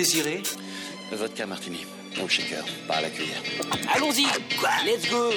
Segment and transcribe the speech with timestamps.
[0.00, 0.42] désirez
[1.12, 1.84] Vodka martini,
[2.22, 3.42] au shaker, pas à la cuillère.
[3.94, 4.24] Allons-y
[4.86, 5.30] Let's go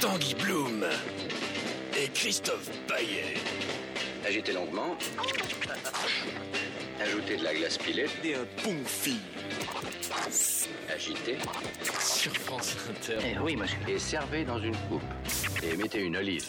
[0.00, 0.86] Tanguy Bloom
[1.94, 3.34] et Christophe Paillet.
[4.26, 4.96] Agitez longuement.
[7.02, 8.06] Ajoutez de la glace pilée.
[8.24, 9.18] Et un bon film
[10.94, 11.36] Agitez.
[12.00, 13.18] sur France Inter.
[13.26, 13.76] Eh oui, monsieur.
[13.88, 15.02] Et servez dans une coupe.
[15.62, 16.46] Et mettez une olive.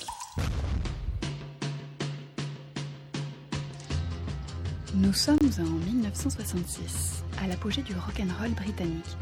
[5.00, 9.16] Nous sommes en 1966, à l'apogée du rock'n'roll britannique.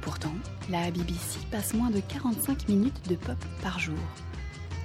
[0.00, 0.32] Pourtant,
[0.70, 3.98] la BBC passe moins de 45 minutes de pop par jour.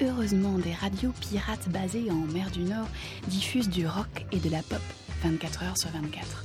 [0.01, 2.87] Heureusement, des radios pirates basées en mer du Nord
[3.27, 4.81] diffusent du rock et de la pop
[5.23, 6.43] 24 heures sur 24.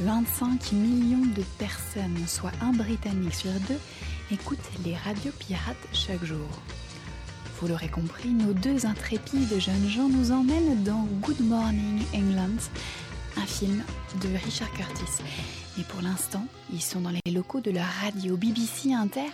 [0.00, 3.80] 25 millions de personnes, soit un Britannique sur deux,
[4.30, 6.48] écoutent les radios pirates chaque jour.
[7.58, 12.58] Vous l'aurez compris, nos deux intrépides jeunes gens nous emmènent dans Good Morning England,
[13.36, 13.82] un film
[14.22, 15.22] de Richard Curtis.
[15.78, 19.28] Et pour l'instant, ils sont dans les locaux de la radio BBC Inter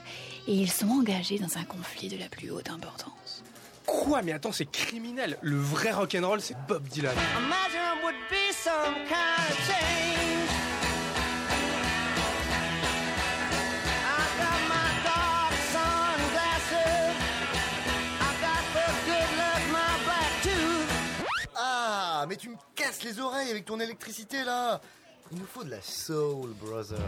[0.47, 3.43] et ils sont engagés dans un conflit de la plus haute importance.
[3.87, 4.23] Quoi?
[4.23, 5.39] Mais attends, c'est criminel.
[5.43, 7.15] Le vrai rock'n'roll, c'est Bob Dylan.
[7.39, 10.38] Imagine would be some kind of
[22.29, 24.81] mais tu me casses les oreilles avec ton électricité là
[25.33, 26.99] Il nous faut de la soul, brother.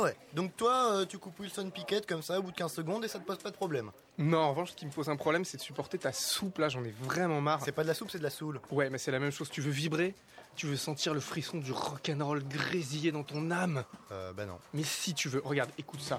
[0.00, 2.72] Ah ouais, donc toi, euh, tu coupes Wilson Pickett comme ça au bout de 15
[2.72, 3.90] secondes et ça te pose pas de problème.
[4.16, 6.70] Non, en revanche, ce qui me pose un problème, c'est de supporter ta soupe là.
[6.70, 7.60] J'en ai vraiment marre.
[7.62, 8.60] C'est pas de la soupe, c'est de la soul.
[8.70, 9.50] Ouais, mais c'est la même chose.
[9.50, 10.14] Tu veux vibrer
[10.56, 14.58] Tu veux sentir le frisson du rock'n'roll grésiller dans ton âme Euh, bah non.
[14.72, 16.18] Mais si tu veux, regarde, écoute ça.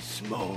[0.00, 0.56] Smoke.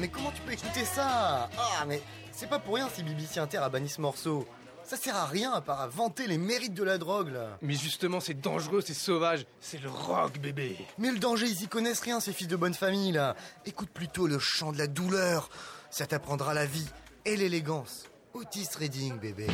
[0.00, 1.48] Mais comment tu peux écouter ça?
[1.58, 2.02] Ah, mais
[2.32, 4.46] c'est pas pour rien si BBC Inter a banni ce morceau.
[4.82, 7.58] Ça sert à rien à part à vanter les mérites de la drogue là.
[7.60, 9.44] Mais justement, c'est dangereux, c'est sauvage.
[9.60, 10.76] C'est le rock, bébé.
[10.98, 13.36] Mais le danger, ils y connaissent rien, ces fils de bonne famille là.
[13.66, 15.50] Écoute plutôt le chant de la douleur.
[15.90, 16.88] Ça t'apprendra la vie
[17.26, 18.04] et l'élégance.
[18.32, 19.46] Otis Redding, bébé.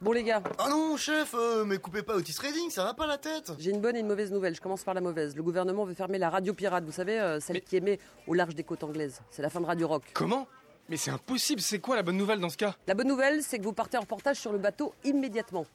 [0.00, 3.06] Bon les gars, Ah non, chef, euh, mais coupez pas Otis Redding, ça va pas
[3.06, 3.52] la tête.
[3.58, 4.54] j'ai une bonne et une mauvaise nouvelle.
[4.54, 5.34] Je commence par la mauvaise.
[5.36, 8.34] Le gouvernement veut fermer la radio pirate, vous savez, euh, celle Mais- qui émet au
[8.34, 9.20] large des côtes anglaises.
[9.30, 10.04] C'est la fin de Radio Rock.
[10.14, 10.46] Comment?
[10.88, 11.60] Mais c'est impossible.
[11.60, 12.74] C'est quoi la bonne nouvelle dans ce cas?
[12.86, 15.66] La bonne nouvelle, c'est que vous partez en reportage sur le bateau immédiatement.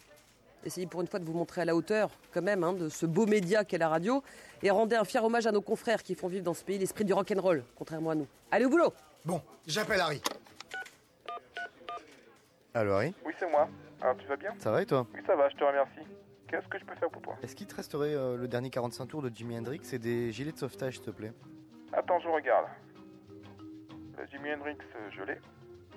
[0.65, 3.05] Essayez pour une fois de vous montrer à la hauteur, quand même, hein, de ce
[3.05, 4.23] beau média qu'est la radio,
[4.63, 7.03] et rendez un fier hommage à nos confrères qui font vivre dans ce pays l'esprit
[7.03, 8.27] du rock'n'roll, contrairement à nous.
[8.49, 8.93] Allez au boulot
[9.25, 10.21] Bon, j'appelle Harry.
[12.73, 13.13] Allô Harry?
[13.25, 13.67] Oui, c'est moi.
[14.03, 16.01] Alors, tu vas bien Ça va et toi Oui, ça va, je te remercie.
[16.49, 19.05] Qu'est-ce que je peux faire pour toi Est-ce qu'il te resterait euh, le dernier 45
[19.05, 21.31] tours de Jimi Hendrix et des gilets de sauvetage, s'il te plaît?
[21.93, 22.65] Attends, je regarde.
[24.17, 25.39] Le Jimi Hendrix, euh, je l'ai.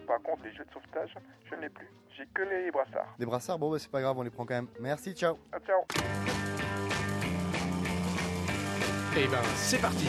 [0.06, 1.12] Par contre, les jeux de sauvetage,
[1.50, 1.88] je ne l'ai plus.
[2.16, 3.12] J'ai que les brassards.
[3.18, 3.58] Des brassards?
[3.58, 4.68] Bon, bah c'est pas grave, on les prend quand même.
[4.78, 5.36] Merci, ciao.
[5.52, 5.84] Ah, ciao
[9.18, 10.06] Eh ben, c'est parti.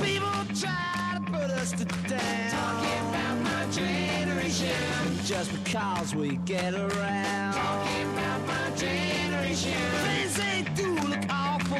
[0.00, 2.50] People try to put us to down.
[2.50, 4.19] Talking about my
[4.50, 5.24] generation.
[5.24, 7.54] Just because we get around.
[7.54, 9.72] Talking about my generation.
[9.72, 11.78] Things they do look awful.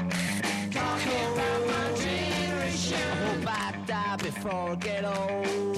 [0.71, 2.99] Talking about my generation.
[2.99, 5.70] I hope I die before I get old.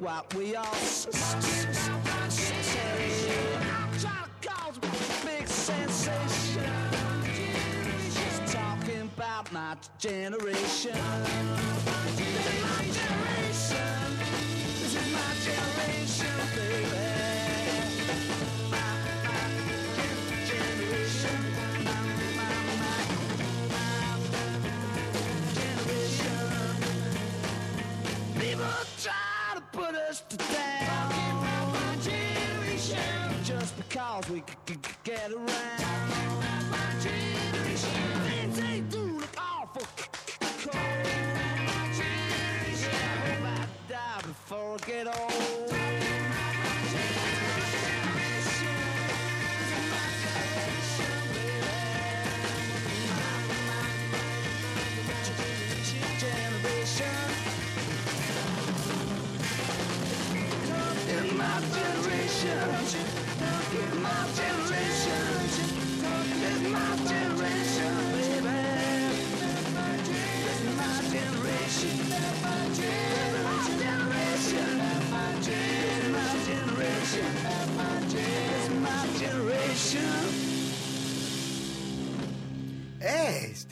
[0.00, 1.40] What we all trying
[4.00, 6.64] to cause a big sensation.
[8.12, 10.92] Just talking about my generation.
[12.16, 13.88] This is my generation.
[14.80, 17.33] This is my generation, baby.
[34.34, 35.63] We c- c- get around.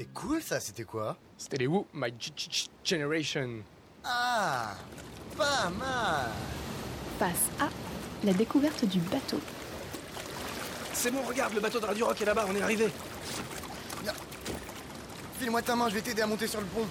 [0.03, 1.17] C'était cool ça, c'était quoi?
[1.39, 3.61] C'était les Who, My G- G- Generation.
[4.05, 4.75] Ah,
[5.37, 6.29] pas mal.
[7.21, 7.69] Face A,
[8.25, 9.39] la découverte du bateau.
[10.93, 12.89] C'est bon, regarde, le bateau de Radio Rock est là-bas, on est arrivé.
[15.39, 16.87] File-moi ta main, je vais t'aider à monter sur le pont.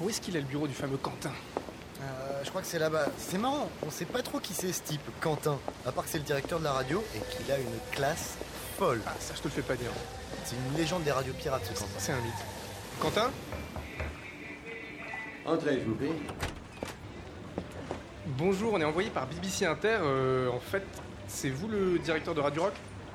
[0.00, 1.32] Où est-ce qu'il est le bureau du fameux Quentin?
[2.00, 3.06] Euh, je crois que c'est là-bas.
[3.18, 5.58] C'est marrant, on sait pas trop qui c'est ce type, Quentin.
[5.86, 8.34] À part que c'est le directeur de la radio et qu'il a une classe
[8.78, 9.00] folle.
[9.06, 9.90] Ah, ça je te le fais pas dire.
[10.44, 11.90] C'est une légende des radios pirates ce Quentin.
[11.98, 12.44] C'est un mythe.
[13.00, 13.30] Quentin
[15.44, 16.12] Entrez, je vous prie.
[18.38, 19.98] Bonjour, on est envoyé par BBC Inter.
[20.02, 20.84] euh, en fait,
[21.26, 22.74] c'est vous le directeur de Radio Rock?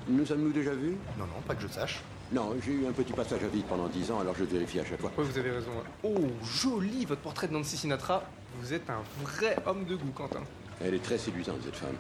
[0.10, 0.98] Nous sommes-nous déjà vus?
[1.18, 2.02] Non, non, pas que je sache.
[2.32, 4.86] Non, j'ai eu un petit passage à vide pendant dix ans, alors je vérifie à
[4.86, 5.12] chaque fois.
[5.18, 5.72] Ouais, vous avez raison.
[6.04, 8.24] Oh, joli votre portrait de Nancy Sinatra.
[8.60, 10.42] Vous êtes un vrai homme de goût, Quentin.
[10.84, 11.96] Elle est très séduisante, cette femme.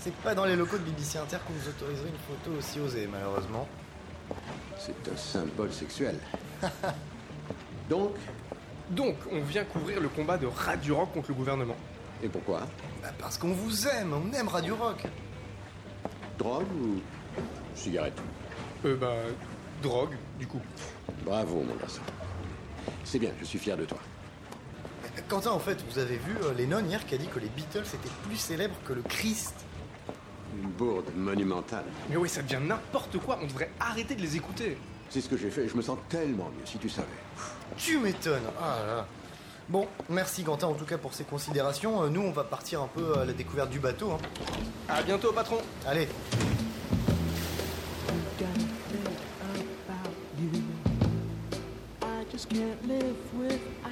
[0.00, 3.08] C'est pas dans les locaux de BBC Inter qu'on nous autoriserait une photo aussi osée,
[3.10, 3.66] malheureusement.
[4.78, 6.18] C'est un symbole sexuel.
[7.90, 8.12] Donc,
[8.90, 11.76] Donc, on vient couvrir le combat de Radio Rock contre le gouvernement.
[12.22, 12.60] et pourquoi?
[13.02, 15.04] Bah, parce qu'on vous aime, on aime Radio Rock.
[16.38, 17.00] Drogue ou
[17.74, 18.18] cigarette?
[18.84, 19.14] Euh, bah,
[19.82, 20.60] drogue, du coup.
[21.24, 22.02] Bravo, mon garçon.
[23.04, 23.98] C'est bien, je suis fier de toi.
[25.28, 27.80] Quentin, en fait, vous avez vu euh, Lennon hier qui a dit que les Beatles
[27.94, 29.54] étaient plus célèbres que le Christ.
[30.62, 31.84] Une bourde monumentale.
[32.08, 33.38] Mais oui, ça devient n'importe quoi.
[33.42, 34.78] On devrait arrêter de les écouter.
[35.10, 37.06] C'est ce que j'ai fait et je me sens tellement mieux, si tu savais.
[37.76, 38.42] Tu m'étonnes.
[38.60, 39.06] Ah là là.
[39.68, 42.04] Bon, merci Quentin en tout cas pour ces considérations.
[42.04, 44.12] Euh, Nous, on va partir un peu à la découverte du bateau.
[44.12, 44.18] hein.
[44.88, 45.58] À bientôt, patron.
[45.86, 46.08] Allez.
[52.02, 53.85] I just can't live without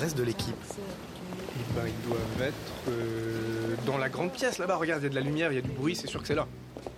[0.00, 0.54] reste de l'équipe.
[0.72, 2.54] Eh ben, ils doivent être
[2.88, 4.76] euh, dans la grande pièce là-bas.
[4.76, 6.26] Regarde, il y a de la lumière, il y a du bruit, c'est sûr que
[6.26, 6.46] c'est là.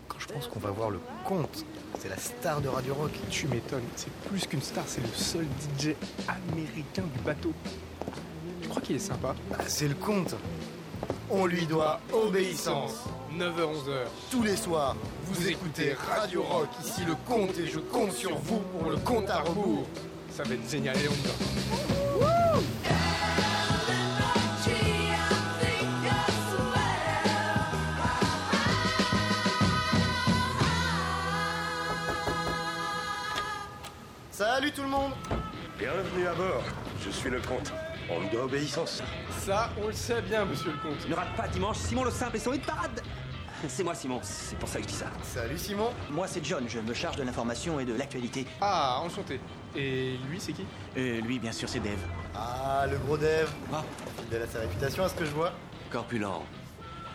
[0.08, 1.64] Quand je pense qu'on va voir le comte,
[1.98, 3.10] c'est la star de Radio Rock.
[3.28, 5.46] Tu m'étonnes, c'est plus qu'une star, c'est le seul
[5.78, 5.94] DJ
[6.28, 7.52] américain du bateau.
[8.62, 9.34] Tu crois qu'il est sympa?
[9.50, 10.36] Bah, c'est le comte.
[11.28, 13.04] On lui doit obéissance.
[13.36, 14.06] 9h-11h.
[14.30, 14.94] Tous les soirs,
[15.24, 16.68] vous écoutez Radio Rock.
[16.84, 19.86] Ici le comte et je compte sur vous pour le compte à rebours.
[20.30, 22.91] Ça va être génial, et on y va.
[34.62, 35.10] Salut tout le monde
[35.76, 36.62] Bienvenue à bord.
[37.04, 37.72] Je suis le comte.
[38.08, 39.02] On me doit obéissance.
[39.40, 41.08] Ça, on le sait bien, monsieur le comte.
[41.08, 43.02] Ne rate pas dimanche, Simon le simple et son hit parade
[43.66, 45.06] C'est moi Simon, c'est pour ça que je dis ça.
[45.24, 48.46] Salut Simon Moi, c'est John, je me charge de l'information et de l'actualité.
[48.60, 49.40] Ah, enchanté.
[49.74, 50.64] Et lui, c'est qui?
[50.96, 51.98] Euh, lui, bien sûr, c'est Dave.
[52.32, 53.48] Ah, le gros Dev
[54.20, 55.54] Fidèle à sa réputation, à ce que je vois.
[55.90, 56.44] Corpulent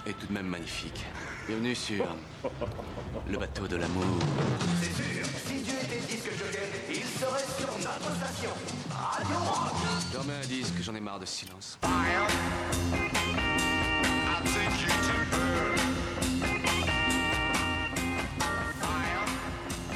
[0.06, 1.06] et tout de même magnifique.
[1.48, 2.06] Bienvenue sur
[3.30, 4.20] le bateau de l'amour.
[4.82, 5.27] C'est sûr,
[7.18, 8.52] serait sur notre station.
[8.92, 9.74] Radio Rock.
[10.14, 11.80] Je remets un disque, j'en ai marre de ce silence.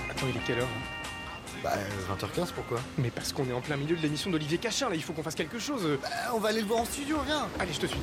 [0.10, 1.74] Attends, il est quelle heure hein Bah,
[2.10, 5.04] 20h15, pourquoi Mais parce qu'on est en plein milieu de l'émission d'Olivier Cachin, là, il
[5.04, 6.00] faut qu'on fasse quelque chose.
[6.02, 8.00] Bah, on va aller le voir en studio, viens Allez, je te suis.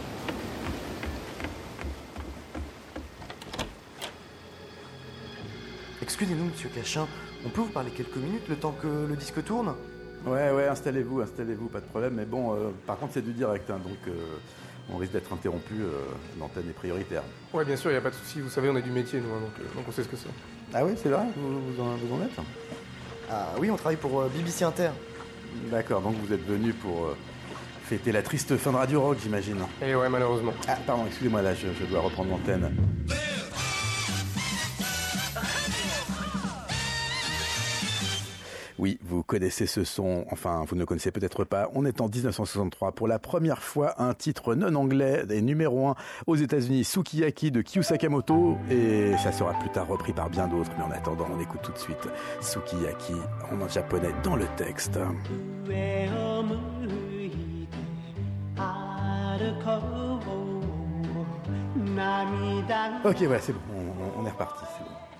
[6.00, 7.06] Excusez-nous, monsieur Cachin,
[7.46, 9.74] on peut vous parler quelques minutes le temps que le disque tourne?
[10.26, 12.14] Ouais, ouais, installez-vous, installez-vous, pas de problème.
[12.16, 14.12] Mais bon, euh, par contre, c'est du direct, hein, donc euh,
[14.92, 15.74] on risque d'être interrompu.
[15.80, 15.90] euh,
[16.40, 17.22] L'antenne est prioritaire.
[17.54, 18.40] Ouais, bien sûr, il a pas de souci.
[18.40, 20.16] Vous savez, on est du métier, nous, hein, donc, euh, donc on sait ce que
[20.16, 20.28] c'est.
[20.74, 21.24] Ah oui, c'est vrai?
[21.36, 22.32] Vous, vous, en, vous en êtes?
[23.30, 24.90] Ah oui, on travaille pour euh, BBC Inter.
[25.70, 27.16] D'accord, donc vous êtes venu pour euh,
[27.84, 29.58] fêter la triste fin de Radio Rock, j'imagine.
[29.80, 30.52] Et ouais, malheureusement.
[30.66, 32.74] Ah, pardon, excusez-moi, là, je, je dois reprendre l'antenne.
[38.78, 41.68] Oui, vous connaissez ce son, enfin vous ne le connaissez peut-être pas.
[41.74, 45.94] On est en 1963 pour la première fois un titre non anglais des numéro 1
[46.28, 50.70] aux États-Unis, Sukiyaki de Kyu Sakamoto, et ça sera plus tard repris par bien d'autres.
[50.78, 52.08] Mais en attendant, on écoute tout de suite
[52.40, 53.14] Sukiyaki
[53.50, 54.98] en japonais dans le texte.
[63.04, 63.58] Ok, ouais, c'est bon,
[64.18, 64.64] on, est reparti.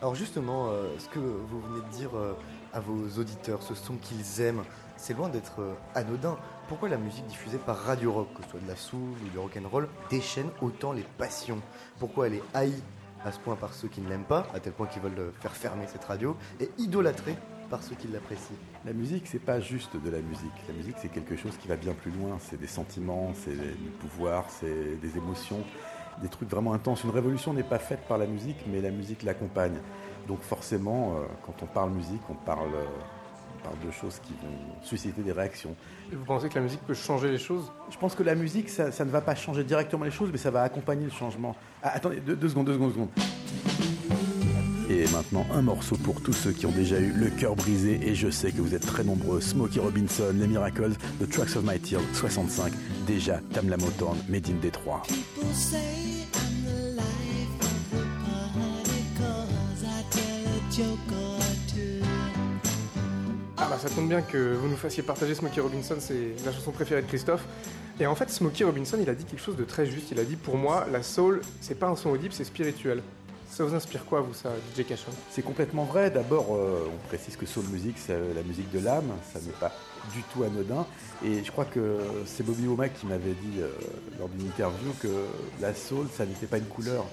[0.01, 2.35] Alors justement, euh, ce que vous venez de dire euh,
[2.79, 4.63] à vos auditeurs, ce son qu'ils aiment,
[4.97, 6.39] c'est loin d'être euh, anodin.
[6.69, 9.39] Pourquoi la musique diffusée par Radio Rock, que ce soit de la soul ou du
[9.39, 11.59] rock'n'roll, déchaîne autant les passions?
[11.99, 12.81] Pourquoi elle est haïe
[13.25, 15.53] à ce point par ceux qui ne l'aiment pas, à tel point qu'ils veulent faire
[15.53, 17.37] fermer cette radio, et idolâtrée
[17.69, 18.57] par ceux qui l'apprécient?
[18.85, 20.53] La musique, c'est pas juste de la musique.
[20.69, 22.39] La musique, c'est quelque chose qui va bien plus loin.
[22.39, 25.65] C'est des sentiments, c'est du pouvoir, c'est des émotions,
[26.23, 27.03] des trucs vraiment intenses.
[27.03, 29.81] Une révolution n'est pas faite par la musique, mais la musique l'accompagne.
[30.29, 32.85] Donc forcément, euh, quand on parle musique, on parle, euh,
[33.57, 35.75] on parle de choses qui vont susciter des réactions.
[36.13, 37.73] Et vous pensez que la musique peut changer les choses?
[37.91, 40.39] Je pense que la musique, ça, ça ne va pas changer directement les choses, mais
[40.39, 41.57] ça va accompagner le changement.
[41.83, 43.11] Ah, attendez, deux, deux secondes, deux secondes, deux secondes.
[44.91, 48.15] Et maintenant, un morceau pour tous ceux qui ont déjà eu le cœur brisé, et
[48.15, 49.41] je sais que vous êtes très nombreux.
[49.41, 52.73] Smokey Robinson, Les Miracles, The Tracks of My Tears, 65.
[53.07, 54.57] Déjà, Tamla Motown, Made in.
[54.61, 56.18] People say
[63.57, 66.71] Ah bah ça tombe bien que vous nous fassiez partager Smokey Robinson, c'est la chanson
[66.71, 67.45] préférée de Christophe.
[67.99, 70.13] Et en fait, Smokey Robinson, il a dit quelque chose de très juste.
[70.13, 73.03] Il a dit pour moi, la soul, c'est pas un son audible, c'est spirituel.
[73.51, 75.11] Ça vous inspire quoi, vous, ça, DJ Cachon?
[75.31, 76.11] C'est complètement vrai.
[76.11, 79.11] D'abord, euh, on précise que soul music, c'est euh, la musique de l'âme.
[79.33, 79.73] Ça n'est pas
[80.15, 80.87] du tout anodin.
[81.25, 83.69] Et je crois que c'est Bobby Womack qui m'avait dit euh,
[84.19, 85.09] lors d'une interview que
[85.61, 87.05] la soul, ça n'était pas une couleur.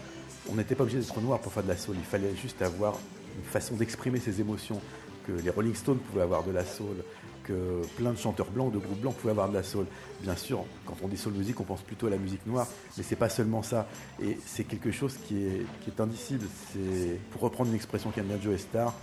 [0.51, 1.95] On n'était pas obligé d'être noir pour faire de la soul.
[1.97, 2.99] Il fallait juste avoir
[3.37, 4.81] une façon d'exprimer ses émotions.
[5.27, 6.97] Que les Rolling Stones pouvaient avoir de la soul,
[7.43, 9.85] que plein de chanteurs blancs, de groupes blancs pouvaient avoir de la soul.
[10.21, 13.03] Bien sûr, quand on dit soul music, on pense plutôt à la musique noire, mais
[13.03, 13.87] c'est pas seulement ça.
[14.21, 16.45] Et c'est quelque chose qui est, indicible.
[17.31, 18.93] Pour reprendre une expression qu'aime bien Joe Star,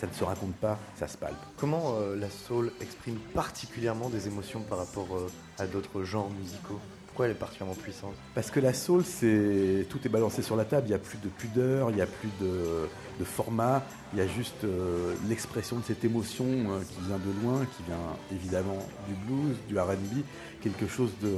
[0.00, 1.36] ça ne se raconte pas, ça se palpe.
[1.56, 6.80] Comment euh, la soul exprime particulièrement des émotions par rapport euh, à d'autres genres musicaux?
[7.24, 10.86] Elle est particulièrement puissante Parce que la soul, c'est tout est balancé sur la table.
[10.86, 12.88] Il n'y a plus de pudeur, il n'y a plus de,
[13.24, 13.82] format.
[14.12, 17.82] Il y a juste euh, l'expression de cette émotion euh, qui vient de loin, qui
[17.82, 20.22] vient évidemment du blues, du R&B,
[20.62, 21.30] quelque chose de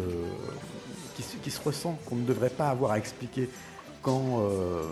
[1.17, 3.49] qui, se- ressent qu'on ne devrait pas avoir à expliquer.
[4.01, 4.83] Quand euh,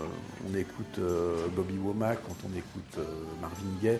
[0.49, 3.05] on écoute euh, Bobby Womack, quand on écoute
[3.41, 3.99] Marvin Gaye,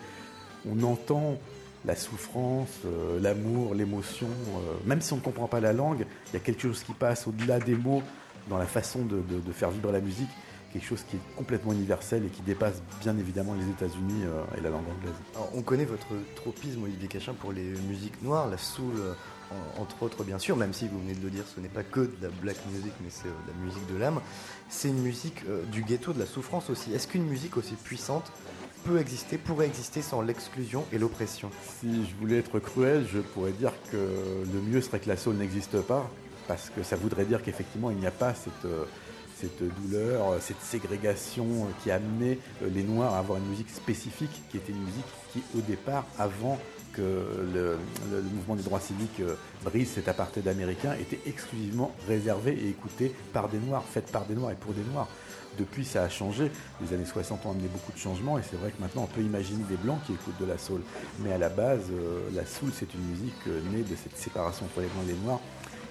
[0.69, 1.38] on entend
[1.85, 4.27] la souffrance, euh, l'amour, l'émotion.
[4.27, 6.93] euh, même si on ne comprend pas la langue, il y a quelque chose qui
[6.93, 8.03] passe au-delà des mots
[8.50, 9.21] dans la façon de,
[9.51, 10.29] faire vibrer la musique,
[10.73, 14.61] quelque chose qui est complètement universel et qui dépasse bien évidemment les États-Unis euh, et
[14.61, 15.13] la langue anglaise.
[15.55, 18.93] On connaît votre tropisme, Olivier Cachin, pour les musiques noires, la soul,
[19.51, 21.83] en- entre autres, bien sûr, même si vous venez de le dire, ce n'est pas
[21.83, 24.21] que de la black music, mais c'est de la musique de l'âme.
[24.69, 26.93] C'est une musique du ghetto, de la souffrance aussi.
[26.93, 28.31] Est-ce qu'une musique aussi puissante
[28.83, 33.51] peut exister, pourrait exister sans l'exclusion et l'oppression Si je voulais être cruel, je pourrais
[33.51, 36.09] dire que le mieux serait que la soul n'existe pas,
[36.47, 38.85] parce que ça voudrait dire qu'effectivement il n'y a pas cette, euh,
[39.39, 43.69] cette douleur, euh, cette ségrégation euh, qui a amené les Noirs à avoir une musique
[43.69, 46.59] spécifique, qui était une musique qui au départ, avant
[46.93, 47.01] que
[47.53, 47.77] le,
[48.33, 49.21] mouvement des droits civiques
[49.63, 54.35] brise cet apartheid américain, était exclusivement réservé et écouté par des Noirs, faite par des
[54.35, 55.07] Noirs et pour des Noirs.
[55.58, 56.51] Depuis, ça a changé.
[56.81, 59.22] Les années 60 ont amené beaucoup de changements et c'est vrai que maintenant, on peut
[59.22, 60.81] imaginer des Blancs qui écoutent de la soul.
[61.20, 64.65] Mais à la base, euh, la soul, c'est une musique euh, née de cette séparation
[64.65, 65.41] entre les Blancs et les Noirs.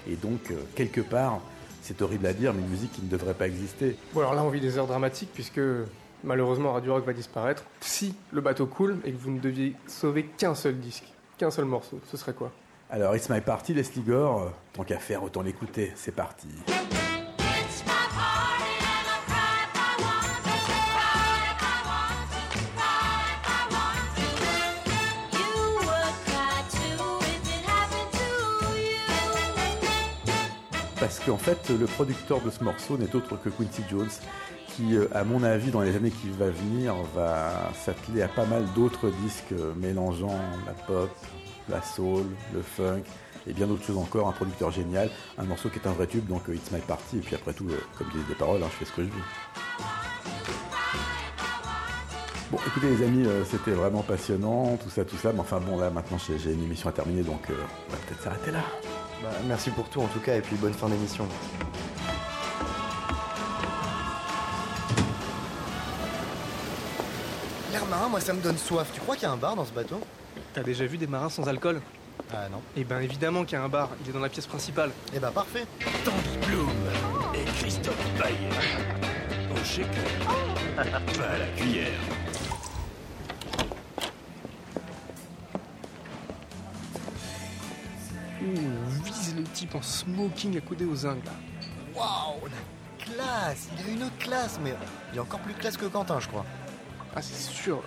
[0.07, 1.41] Et donc, euh, quelque part,
[1.81, 3.95] c'est horrible à dire, mais une musique qui ne devrait pas exister.
[4.13, 5.61] Bon, alors là, on vit des heures dramatiques puisque
[6.23, 7.63] malheureusement Radio Rock va disparaître.
[7.81, 11.05] Si le bateau coule et que vous ne deviez sauver qu'un seul disque,
[11.37, 12.51] qu'un seul morceau, ce serait quoi?
[12.89, 15.93] Alors, It's My Party, Leslie Gore, tant qu'à faire, autant l'écouter.
[15.95, 16.49] C'est parti.
[31.01, 34.11] Parce qu'en fait, le producteur de ce morceau n'est autre que Quincy Jones,
[34.67, 38.45] qui, euh, à mon avis, dans les années qui vont venir, va s'atteler à pas
[38.45, 41.09] mal d'autres disques euh, mélangeant la pop,
[41.69, 43.01] la soul, le funk
[43.47, 44.27] et bien d'autres choses encore.
[44.27, 47.17] Un producteur génial, un morceau qui est un vrai tube, donc euh, It's My Party.
[47.17, 47.65] Et puis après tout,
[47.97, 49.23] comme disent les paroles, hein, je fais ce que je veux.
[52.51, 55.33] Bon, écoutez les amis, c'était vraiment passionnant, tout ça, tout ça.
[55.33, 58.51] Mais enfin bon, là maintenant j'ai une émission à terminer, donc on va peut-être s'arrêter
[58.51, 58.61] là.
[59.21, 61.27] Bah, Merci pour tout en tout cas, et puis bonne fin d'émission.
[67.71, 68.89] L'air marin, moi ça me donne soif.
[68.93, 70.01] Tu crois qu'il y a un bar dans ce bateau?
[70.53, 71.81] T'as déjà vu des marins sans alcool?
[72.33, 72.61] Ah non.
[72.75, 74.91] Eh ben évidemment qu'il y a un bar, il est dans la pièce principale.
[75.13, 75.65] Eh ben parfait.
[76.03, 76.69] Tanguy Bloom
[77.33, 78.49] et Christophe Bayer.
[79.51, 79.87] Au shaker.
[80.75, 81.99] Pas à la cuillère.
[89.51, 91.31] Type en smoking accoudé aux zinc là.
[91.95, 94.73] Waouh, la classe Il a une classe, mais
[95.11, 96.45] il est encore plus classe que Quentin, je crois.
[97.15, 97.81] Ah c'est sûr.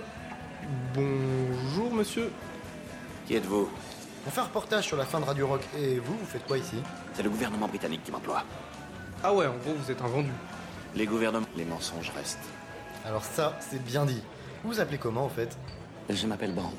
[0.94, 2.30] Bonjour monsieur.
[3.26, 3.68] Qui êtes-vous?
[4.26, 5.62] On fait un reportage sur la fin de Radio Rock.
[5.78, 6.76] Et vous, vous faites quoi ici?
[7.14, 8.44] C'est le gouvernement britannique qui m'emploie.
[9.23, 10.33] Ah ouais, en gros vous êtes un vendu.
[10.94, 12.38] Les gouvernements, les mensonges restent.
[13.06, 14.23] Alors ça, c'est bien dit.
[14.62, 15.56] Vous vous appelez comment, en fait?
[16.09, 16.73] Je m'appelle Bond.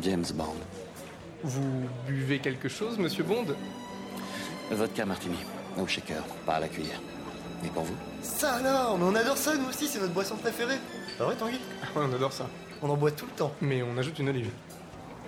[0.00, 0.56] James Bond.
[1.44, 3.44] Vous buvez quelque chose, monsieur Bond?
[4.70, 5.36] Vodka martini.
[5.76, 7.00] Au shaker, pas à la cuillère.
[7.64, 7.94] Et pour vous?
[8.22, 10.78] Ça alors Mais on adore ça, nous aussi, c'est notre boisson préférée.
[11.18, 11.60] Pas vrai, Tanguy?
[11.82, 12.48] Ah ouais, on adore ça.
[12.80, 13.52] On en boit tout le temps.
[13.60, 14.50] Mais on ajoute une olive.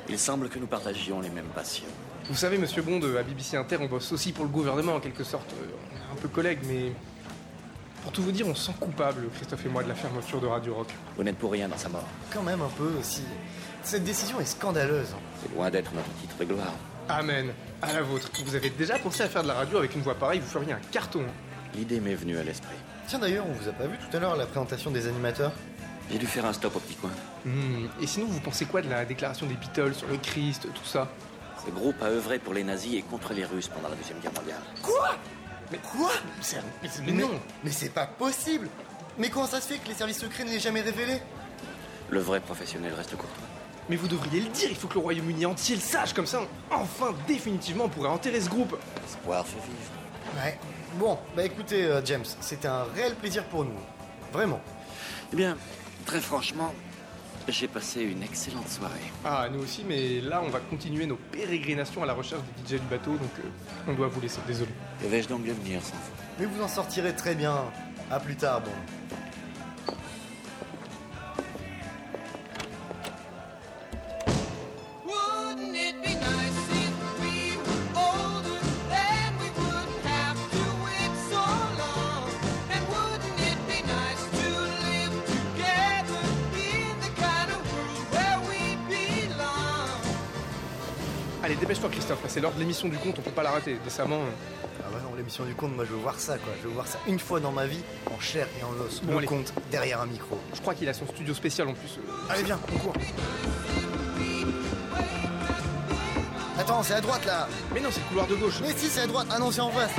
[0.08, 1.84] Il semble que nous partagions les mêmes passions.
[2.30, 5.22] Vous savez, monsieur Bond, à BBC Inter, on bosse aussi pour le gouvernement en quelque
[5.24, 5.52] sorte.
[5.52, 6.92] Euh, On est un peu collègues, mais.
[8.02, 10.46] Pour tout vous dire, on se sent coupable, Christophe et moi, de la fermeture de
[10.46, 10.88] Radio Rock.
[11.16, 12.04] Vous n'êtes pour rien dans sa mort.
[12.32, 13.22] Quand même un peu aussi.
[13.86, 15.14] Cette décision est scandaleuse.
[15.40, 16.72] C'est loin d'être notre titre de gloire.
[17.08, 17.52] Amen.
[17.80, 18.28] À la vôtre.
[18.44, 20.72] Vous avez déjà pensé à faire de la radio avec une voix pareille, vous feriez
[20.72, 21.20] un carton.
[21.20, 21.32] hein.
[21.72, 22.74] L'idée m'est venue à l'esprit.
[23.06, 25.52] Tiens d'ailleurs, on vous a pas vu tout à l'heure à la présentation des animateurs
[26.10, 27.10] J'ai dû faire un stop au petit coin.
[27.44, 30.84] Hmm, Et sinon, vous pensez quoi de la déclaration des Beatles sur le Christ, tout
[30.84, 31.08] ça?
[31.64, 34.32] Ce groupe a œuvré pour les nazis et contre les Russes pendant la Deuxième Guerre
[34.34, 34.62] mondiale.
[34.82, 35.10] Quoi?
[35.70, 36.10] Mais quoi?
[36.82, 37.30] Mais, mais non
[37.62, 38.68] Mais c'est pas possible
[39.18, 41.20] Mais comment ça se fait que les services secrets ne l'aient jamais révélé?
[42.10, 43.46] Le vrai professionnel reste courtois.
[43.88, 46.40] Mais vous devriez le dire, il faut que le Royaume-Uni entier le sache, comme ça,
[46.70, 48.76] on- enfin, définitivement, on pourrait enterrer ce groupe.
[49.02, 50.42] L'espoir fait vivre.
[50.44, 50.58] Ouais.
[50.98, 53.78] Bon, bah écoutez, euh, James, c'était un réel plaisir pour nous.
[54.32, 54.60] Vraiment.
[55.32, 55.56] Eh bien,
[56.04, 56.72] très franchement,
[57.48, 59.12] j'ai passé une excellente soirée.
[59.24, 62.80] Ah, nous aussi, mais là, on va continuer nos pérégrinations à la recherche des DJ
[62.80, 63.48] du bateau, donc euh,
[63.88, 64.70] on doit vous laisser, désolé.
[65.00, 67.56] Que vais-je donc devenir sans vous Mais vous en sortirez très bien.
[68.10, 68.70] À plus tard, bon.
[92.46, 93.76] L'heure de l'émission du compte, on peut pas la rater.
[93.82, 94.20] Décemment.
[94.20, 96.52] euh, Ah ouais, non, l'émission du compte, moi je veux voir ça, quoi.
[96.62, 97.80] Je veux voir ça une fois dans ma vie,
[98.16, 99.00] en chair et en os.
[99.02, 99.26] Bon, le allez.
[99.26, 100.38] compte, derrière un micro.
[100.54, 101.98] Je crois qu'il a son studio spécial en plus.
[102.30, 102.92] Allez, viens, on court.
[106.56, 108.60] Attends, c'est à droite là Mais non, c'est le couloir de gauche.
[108.62, 109.90] Mais si, c'est à droite Ah non, c'est en face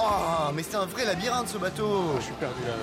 [0.00, 2.74] Oh, mais c'est un vrai labyrinthe ce bateau Je suis perdu là.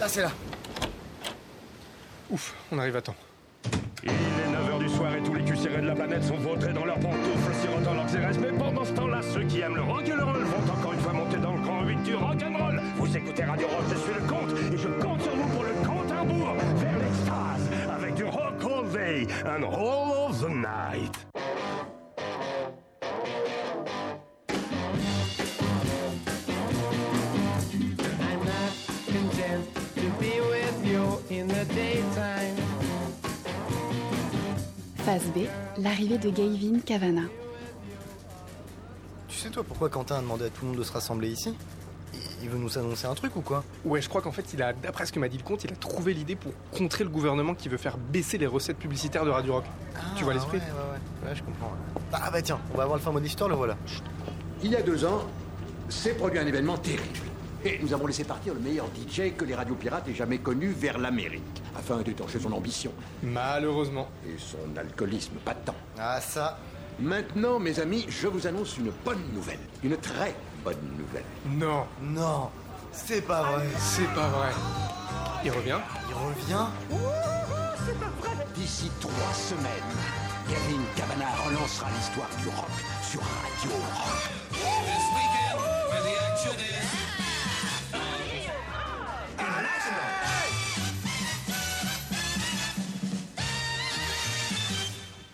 [0.00, 0.32] Là, c'est là
[2.30, 3.14] Ouf, on arrive à temps.
[5.98, 8.38] Planète sont vautrés dans leurs pantoufles, sirotant leurs Xérès.
[8.38, 11.00] Mais pendant ce temps-là, ceux qui aiment le rock et le roll vont encore une
[11.00, 12.80] fois monter dans le grand 8 du rock'n'roll.
[12.96, 15.72] Vous écoutez Radio Rock, je suis le comte et je compte sur vous pour le
[15.84, 21.37] compte à rebours vers l'extase avec du rock all day and all of the night.
[35.08, 35.46] Phase B,
[35.78, 37.22] l'arrivée de Gavin Cavana.
[39.26, 41.54] Tu sais toi pourquoi Quentin a demandé à tout le monde de se rassembler ici?
[42.42, 43.64] Il- veut nous annoncer un truc ou quoi?
[43.86, 45.72] Ouais, je crois qu'en fait, il a, d'après ce que m'a dit le compte, il
[45.72, 49.30] a trouvé l'idée pour contrer le gouvernement qui veut faire baisser les recettes publicitaires de
[49.30, 49.64] Radio Rock.
[50.14, 50.58] tu vois l'esprit?
[50.58, 51.72] Ouais, ouais, ouais, ouais, je comprends.
[52.12, 53.78] Ah bah tiens, on va avoir le fin mot d'histoire, le voilà.
[54.62, 55.22] Il y a deux ans,
[55.88, 57.18] s'est produit un événement terrible.
[57.64, 60.68] Et nous avons laissé partir le meilleur DJ que les radios pirates aient jamais connu
[60.68, 61.42] vers l'Amérique,
[61.76, 62.92] afin d'étancher son ambition.
[63.22, 64.08] Malheureusement.
[64.26, 65.74] Et son alcoolisme, pas tant.
[65.98, 66.58] Ah ça
[67.00, 69.58] Maintenant, mes amis, je vous annonce une bonne nouvelle.
[69.84, 71.24] Une très bonne nouvelle.
[71.48, 72.50] Non, Non,
[72.92, 73.64] c'est pas vrai.
[73.78, 74.48] c'est pas vrai.
[75.44, 76.66] Il revient Il revient
[78.54, 79.70] D'ici trois semaines,
[80.48, 82.68] Kevin Cabana relancera l'histoire du rock
[83.02, 85.38] sur Radio Rock.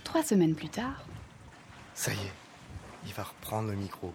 [0.05, 1.05] Trois semaines plus tard,
[1.95, 2.33] Ça y est,
[3.07, 4.12] il va reprendre le micro.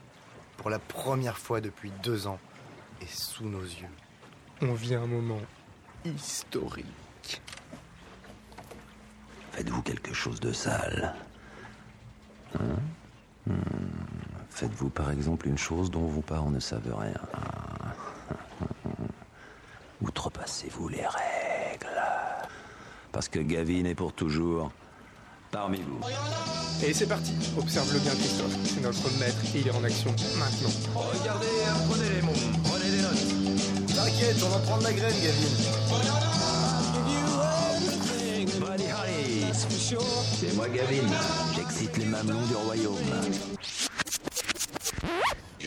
[0.58, 2.40] Pour la première fois depuis deux ans.
[3.02, 3.88] Et sous nos yeux.
[4.62, 5.40] on vit un moment
[6.06, 7.42] historique.
[9.52, 11.16] Faites-vous quelque chose de sale
[12.56, 12.76] Hein?
[13.46, 13.54] Hmm.
[14.50, 17.14] Faites-vous par exemple une chose dont vos parents ne savent rien
[20.02, 22.02] Outrepassez-vous les règles.
[23.12, 24.72] Parce que Gavin est pour toujours
[25.52, 26.00] parmi vous.
[26.86, 30.70] Et c'est parti, observe-le bien Christophe, c'est notre maître et il est en action maintenant.
[30.96, 31.48] Regardez,
[31.90, 32.32] prenez les mots,
[32.64, 33.88] prenez des notes.
[33.96, 35.80] T'inquiète, on va prendre la graine, Gavin.
[40.40, 41.08] C'est moi Gavin.
[41.56, 42.96] J'excite les mamelons du royaume.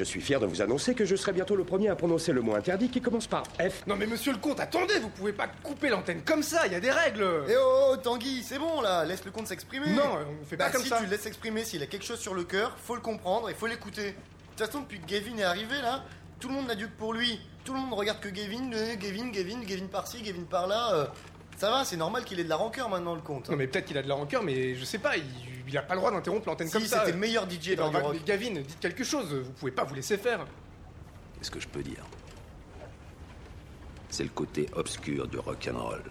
[0.02, 2.40] Je suis fier de vous annoncer que je serai bientôt le premier à prononcer le
[2.42, 3.86] mot interdit qui commence par F.
[3.86, 6.74] Non mais monsieur le comte, attendez, vous pouvez pas couper l'antenne comme ça, il y
[6.74, 9.90] a des règles Eh oh, oh, Tanguy, c'est bon là, laisse le comte s'exprimer.
[9.90, 10.96] Non, on fait pas Bah, comme si ça.
[10.98, 13.54] tu le laisses s'exprimer, s'il a quelque chose sur le cœur, faut le comprendre et
[13.54, 14.06] faut l'écouter.
[14.10, 14.14] De
[14.56, 16.02] toute façon, depuis que Gavin est arrivé là,
[16.40, 17.38] tout le monde n'a Dieu que pour lui.
[17.64, 20.94] Tout le monde regarde que Gavin, euh, Gavin, Gavin, Gavin par-ci, Gavin par-là.
[20.94, 21.06] euh,
[21.62, 23.48] ça va, c'est normal qu'il ait de la rancœur maintenant, le comte.
[23.48, 25.22] Non mais peut-être qu'il a de la rancœur, mais je sais pas, il,
[25.68, 26.98] il a pas le droit d'interrompre l'antenne Si, comme ça.
[27.00, 28.24] c'était le meilleur DJ Eh ben, Radio va- Rock.
[28.24, 30.44] Gavin, dites quelque chose, vous pouvez pas vous laisser faire.
[31.38, 32.04] Qu'est-ce que je peux dire?
[34.10, 36.02] C'est le côté obscur du rock'n'roll.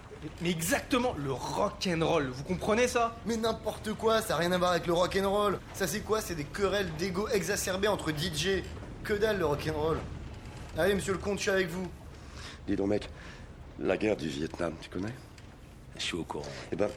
[0.41, 3.15] Mais exactement, le rock'n'roll, vous comprenez ça?
[3.25, 5.59] Mais n'importe quoi, ça n'a rien à voir avec le rock'n'roll.
[5.73, 6.21] Ça c'est quoi?
[6.21, 8.63] C'est des querelles d'ego exacerbées entre DJ.
[9.03, 9.97] Que dalle le rock'n'roll.
[10.77, 11.87] Allez, monsieur le comte, je suis avec vous.
[12.67, 13.09] Dis donc, mec,
[13.79, 15.13] la guerre du Vietnam, tu connais?
[16.01, 16.49] Je suis au courant.
[16.71, 16.89] Eh ben,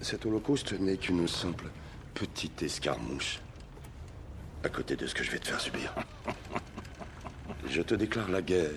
[0.00, 1.66] cet holocauste n'est qu'une simple
[2.12, 3.38] petite escarmouche
[4.64, 5.94] à côté de ce que je vais te faire subir.
[7.68, 8.70] Je te déclare la guerre.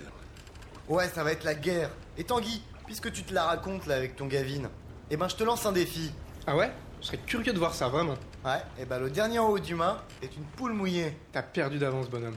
[0.88, 1.90] Ouais, ça va être la guerre.
[2.16, 4.70] Et Tanguy, puisque tu te la racontes là avec ton Gavin,
[5.10, 6.12] eh ben je te lance un défi.
[6.46, 6.70] Ah ouais?
[7.00, 8.16] Je serais curieux de voir ça, vraiment.
[8.44, 11.16] Ouais, et ben le dernier en haut du mât est une poule mouillée.
[11.32, 12.36] T'as perdu d'avance, bonhomme.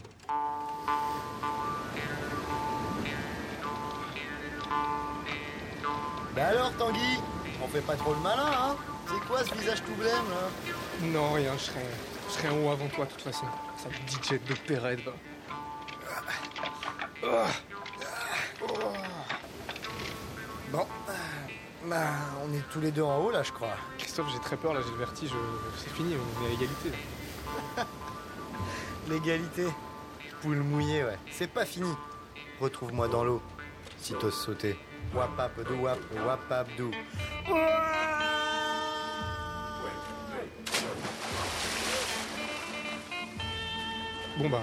[6.36, 7.20] Bah alors Tanguy,
[7.66, 8.76] on fait pas trop le malin, hein
[9.08, 10.50] C'est quoi ce visage tout blême là
[11.02, 11.86] Non, rien, je serais,
[12.30, 13.46] je serais en haut avant toi, de toute façon.
[13.78, 15.12] Ça DJ de Perret, va.
[20.72, 20.86] Bon,
[21.86, 21.98] bah
[22.44, 23.76] on est tous les deux en haut là, je crois.
[23.98, 25.32] Christophe, j'ai très peur, là, j'ai le vertige.
[25.34, 26.92] euh, C'est fini, on est à égalité.
[29.10, 29.68] L'égalité.
[30.42, 31.18] Poule mouillée, ouais.
[31.32, 31.92] C'est pas fini.
[32.60, 33.42] Retrouve-moi dans l'eau.
[34.00, 34.78] Si t'oses sauter.
[35.14, 36.92] Wapap dou wap, wapap dou.
[44.38, 44.62] Bon bah,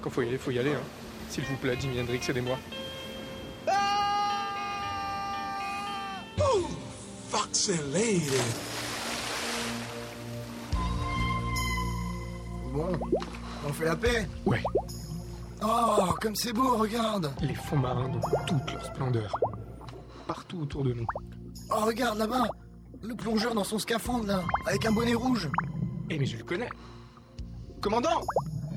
[0.00, 0.72] quand faut y aller, faut y aller.
[0.74, 0.82] Hein.
[1.28, 2.58] S'il vous plaît, Jimi Hendrix, aidez-moi.
[7.28, 8.30] Foxy lady.
[12.72, 12.98] Bon,
[13.66, 14.62] on fait la paix Ouais.
[15.62, 19.34] Oh, comme c'est beau, regarde Les fonds marins dans toute leur splendeur.
[20.26, 21.06] Partout autour de nous.
[21.72, 22.44] Oh, regarde là-bas
[23.02, 25.48] Le plongeur dans son scaphandre là, avec un bonnet rouge.
[26.10, 26.68] Eh mais je le connais.
[27.80, 28.20] Commandant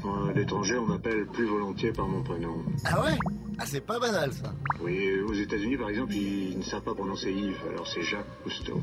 [0.03, 2.63] À l'étranger, on m'appelle plus volontiers par mon prénom.
[2.85, 3.17] Ah ouais?
[3.59, 4.53] Ah, c'est pas banal ça.
[4.81, 8.81] Oui, aux États-Unis, par exemple, ils ne savent pas prononcer Yves, alors c'est Jacques Cousteau.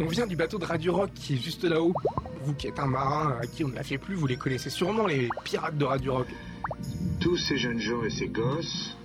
[0.00, 1.92] On vient du bateau de Radio Rock qui est juste là-haut.
[2.44, 4.70] Vous qui êtes un marin à qui on ne la fait plus, vous les connaissez
[4.70, 6.28] sûrement, les pirates de Radio Rock.
[7.20, 8.96] Tous ces jeunes gens et ces gosses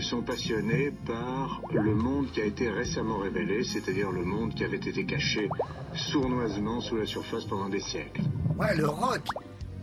[0.00, 4.76] sont passionnés par le monde qui a été récemment révélé, c'est-à-dire le monde qui avait
[4.76, 5.48] été caché
[5.94, 8.22] sournoisement sous la surface pendant des siècles.
[8.58, 9.22] Ouais, le rock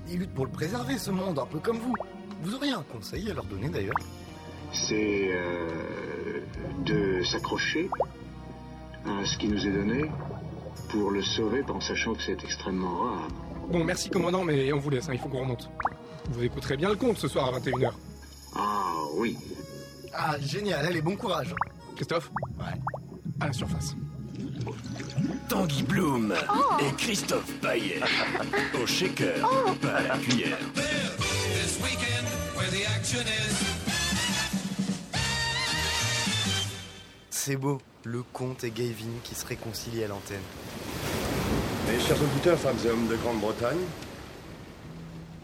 [0.08, 1.94] Ils luttent pour le préserver ce monde, un peu comme vous.
[2.44, 3.96] Vous auriez un conseil à leur donner d'ailleurs?
[4.72, 6.42] C'est euh,
[6.86, 7.90] de s'accrocher
[9.06, 10.10] à ce qui nous est donné
[10.90, 13.28] pour le sauver en sachant que c'est extrêmement rare.
[13.70, 15.70] Bon, merci commandant, mais on vous laisse, hein, il faut qu'on remonte.
[16.30, 17.92] Vous écouterez bien le compte ce soir à 21h.
[18.56, 19.38] Ah oui.
[20.18, 21.54] Ah, génial, allez, bon courage.
[21.96, 22.66] Christophe Ouais.
[23.40, 23.96] À la surface.
[25.50, 26.34] Tanguy Bloom
[26.80, 28.00] et Christophe Paillet.
[28.82, 29.48] Au shaker,
[29.82, 30.58] pas à la cuillère.
[30.74, 32.26] This weekend,
[32.56, 33.56] where the action is.
[37.30, 40.42] C'est beau, le comte et Gavin qui se réconcilient à l'antenne.
[41.88, 43.78] Mes chers auditeurs, femmes et hommes de Grande-Bretagne,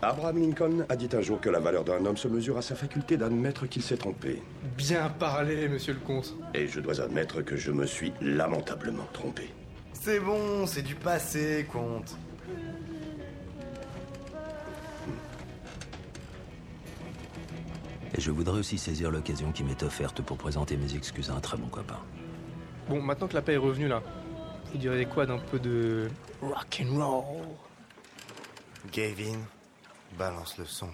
[0.03, 2.73] Abraham Lincoln a dit un jour que la valeur d'un homme se mesure à sa
[2.73, 4.41] faculté d'admettre qu'il s'est trompé.
[4.75, 6.35] Bien parlé, monsieur le comte.
[6.55, 9.53] Et je dois admettre que je me suis lamentablement trompé.
[9.93, 12.17] C'est bon, c'est du passé, comte.
[18.17, 21.39] Et je voudrais aussi saisir l'occasion qui m'est offerte pour présenter mes excuses à un
[21.39, 21.99] très bon copain.
[22.89, 24.01] Bon, maintenant que la paix est revenue là,
[24.71, 26.09] vous direz quoi d'un peu de
[26.41, 27.45] rock and roll?
[28.91, 29.37] Gavin,
[30.17, 30.89] balance le son.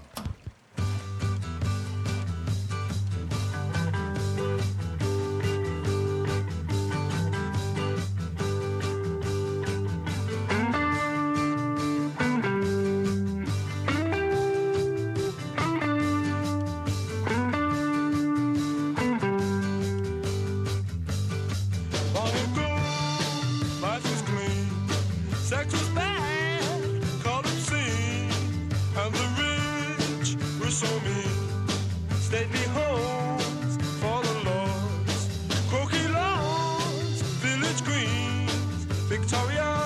[39.27, 39.76] Victoria.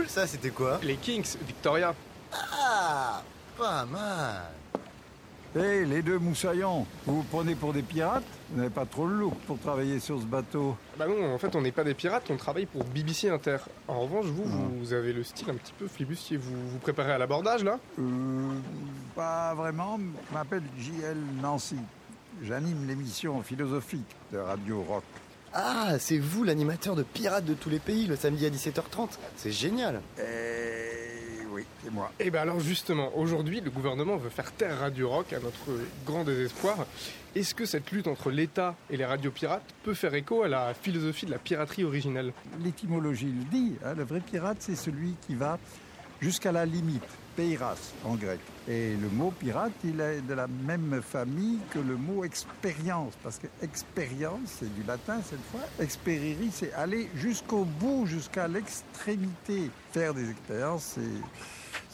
[0.00, 1.94] Cool ça, c'était quoi Les Kings, Victoria.
[2.32, 3.22] Ah,
[3.58, 4.42] pas mal.
[5.56, 9.16] Hé, les deux moussaillons, vous vous prenez pour des pirates Vous n'avez pas trop le
[9.16, 10.76] look pour travailler sur ce bateau.
[10.96, 13.56] Bah non, en fait, on n'est pas des pirates, on travaille pour BBC Inter.
[13.88, 14.44] En revanche, vous,
[14.78, 16.36] vous avez le style un petit peu flibustier.
[16.36, 17.80] Vous vous préparez à l'abordage, là?
[17.98, 18.02] Euh,
[19.16, 19.98] pas vraiment.
[19.98, 21.78] Je m'appelle JL Nancy.
[22.44, 25.04] J'anime l'émission philosophique de Radio Rock.
[25.52, 29.08] Ah, c'est vous l'animateur de Pirates de tous les pays le samedi à 17h30.
[29.36, 30.00] C'est génial.
[30.18, 32.12] Eh oui, c'est moi.
[32.20, 36.22] Et ben alors justement, aujourd'hui, le gouvernement veut faire taire Radio Rock à notre grand
[36.22, 36.86] désespoir.
[37.34, 40.72] Est-ce que cette lutte entre l'État et les radios pirates peut faire écho à la
[40.74, 42.32] philosophie de la piraterie originelle?
[42.62, 43.72] L'étymologie le dit.
[43.84, 45.58] hein, le vrai pirate, c'est celui qui va
[46.20, 47.02] jusqu'à la limite.
[47.36, 48.40] Peiras en grec.
[48.68, 53.14] Et le mot pirate, il est de la même famille que le mot expérience.
[53.22, 55.60] Parce que expérience, c'est du latin cette fois.
[55.80, 59.70] Expériri, c'est aller jusqu'au bout, jusqu'à l'extrémité.
[59.92, 60.96] Faire des expériences,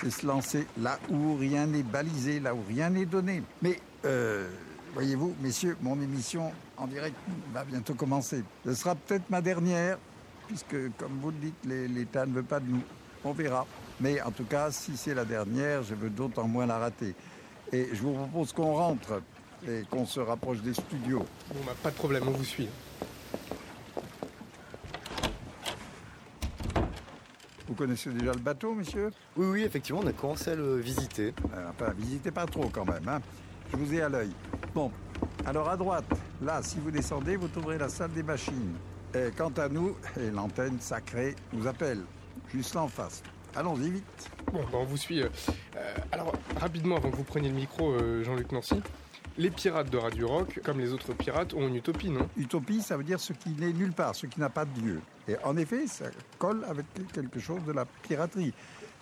[0.00, 3.42] c'est se lancer là où rien n'est balisé, là où rien n'est donné.
[3.62, 4.48] Mais, euh,
[4.94, 7.16] voyez-vous, messieurs, mon émission en direct
[7.52, 8.44] va bientôt commencer.
[8.64, 9.98] Ce sera peut-être ma dernière,
[10.46, 12.82] puisque, comme vous le dites, l'État ne veut pas de nous.
[13.24, 13.66] On verra.
[14.00, 17.14] Mais en tout cas, si c'est la dernière, je veux d'autant moins la rater.
[17.72, 19.22] Et je vous propose qu'on rentre
[19.66, 21.24] et qu'on se rapproche des studios.
[21.48, 22.68] Bon, bah, pas de problème, on vous suit.
[27.66, 29.10] Vous connaissez déjà le bateau, monsieur?
[29.36, 31.34] Oui, oui, effectivement, on a commencé à le visiter.
[31.54, 33.06] Euh, Enfin, visitez pas trop quand même.
[33.08, 33.20] Hein.
[33.72, 34.30] Je vous ai à l'œil.
[34.74, 34.92] Bon,
[35.44, 36.06] alors à droite,
[36.42, 38.74] là, si vous descendez, vous trouverez la salle des machines.
[39.14, 42.02] Et quant à nous, et l'antenne sacrée nous appelle,
[42.52, 43.22] juste là en face.
[43.56, 44.30] Allons-y vite.
[44.52, 45.22] Bon, bah, on vous suit.
[45.22, 45.28] euh.
[45.76, 48.82] Euh, alors, rapidement, avant que vous preniez le micro, euh, Jean-Luc Nancy,
[49.38, 52.28] les pirates de Radio Rock, comme les autres pirates, ont une utopie, non?
[52.36, 55.00] Utopie, ça veut dire ce qui n'est nulle part, ce qui n'a pas de lieu.
[55.28, 56.06] Et en effet, ça
[56.38, 58.52] colle avec quelque chose de la piraterie.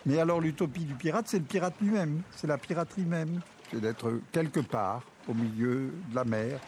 [0.06, 3.40] Mais alors l'utopie du pirate, c'est le pirate lui-même, c'est la piraterie même.
[3.70, 6.60] C'est d'être quelque part, au milieu de la mer,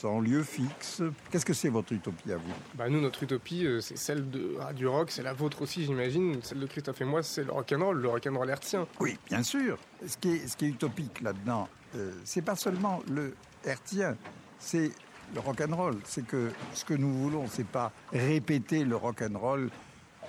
[0.00, 1.02] sans lieu fixe.
[1.30, 4.56] Qu'est-ce que c'est votre utopie à vous Bah nous, notre utopie, euh, c'est celle de
[4.58, 6.40] Radio Rock, c'est la vôtre aussi, j'imagine.
[6.42, 8.86] Celle de Christophe et moi, c'est le rock'n'roll, le rock'n'roll hertzien.
[8.98, 9.78] Oui, bien sûr.
[10.06, 13.34] Ce qui est, ce qui est utopique là-dedans, euh, c'est pas seulement le
[13.64, 14.16] hertzien,
[14.58, 14.90] c'est
[15.34, 15.98] le rock'n'roll.
[16.04, 19.68] C'est que ce que nous voulons, c'est pas répéter le rock'n'roll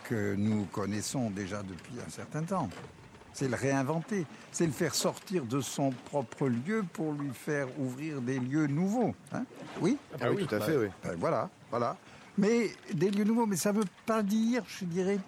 [0.04, 2.70] que nous connaissons déjà depuis un certain temps.
[3.34, 8.22] C'est le réinventer, c'est le faire sortir de son propre lieu pour lui faire ouvrir
[8.22, 9.16] des lieux nouveaux.
[9.34, 9.46] hein.
[9.80, 9.98] oui?
[10.20, 10.88] Ah oui, tout à fait, oui.
[11.04, 11.98] Ben voilà, voilà.
[12.38, 15.20] Mais des lieux nouveaux, mais ça veut pas dire, je dirais,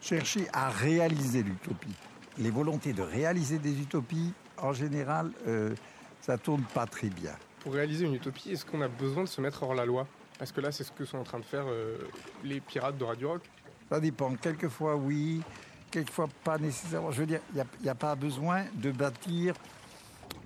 [0.00, 1.94] chercher à réaliser l'utopie.
[2.38, 5.74] Les volontés de réaliser des utopies, en général, euh,
[6.20, 7.32] ça tourne pas très bien.
[7.60, 10.06] Pour réaliser une utopie, est-ce qu'on a besoin de se mettre hors la loi?
[10.38, 11.98] Parce que là, c'est ce que sont en train de faire euh,
[12.44, 13.42] les pirates de Radio Rock.
[13.90, 14.34] Ça dépend.
[14.36, 15.42] Quelquefois, oui.
[15.90, 17.10] Quelquefois, pas nécessairement.
[17.10, 19.54] Je veux dire, il n'y a, pas besoin de bâtir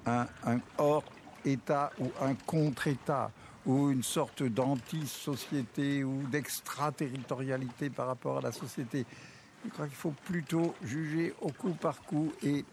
[0.06, 3.30] un, un hors-État ou un contre-État
[3.66, 9.06] ou une sorte d'anti-société ou d'extraterritorialité par rapport à la société.
[9.64, 12.64] Je crois qu'il faut plutôt juger au coup par coup et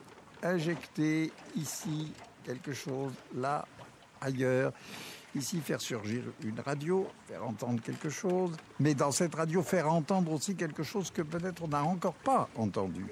[0.43, 2.11] injecter ici
[2.43, 3.65] quelque chose, là,
[4.19, 4.73] ailleurs.
[5.33, 10.31] Ici, faire surgir une radio, faire entendre quelque chose, mais dans cette radio, faire entendre
[10.33, 13.05] aussi quelque chose que peut-être on n'a encore pas entendu.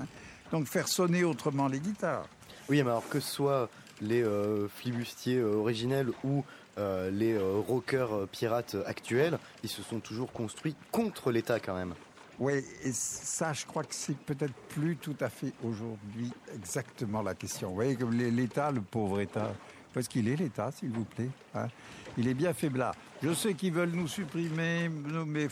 [0.00, 0.04] hein.
[0.52, 2.26] Donc faire sonner autrement les guitares.
[2.68, 3.68] Oui, mais alors que ce soit
[4.00, 6.44] les euh, flibustiers euh, originels ou
[6.78, 11.94] euh, les rockers pirates actuels, ils se sont toujours construits contre l'État quand même.
[12.38, 17.34] Oui, et ça, je crois que c'est peut-être plus tout à fait aujourd'hui exactement la
[17.34, 17.70] question.
[17.70, 19.52] Vous voyez, comme l'É- l'État, le pauvre État,
[19.96, 21.68] est-ce qu'il est l'État, s'il vous plaît hein
[22.16, 22.94] Il est bien faiblard.
[23.22, 24.88] Je sais qu'ils veulent nous supprimer,
[25.26, 25.48] mais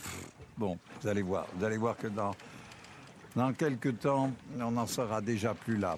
[0.57, 1.47] bon, vous allez voir.
[1.55, 2.35] Vous allez voir que dans,
[3.35, 5.97] dans quelques temps, on n'en sera déjà plus là.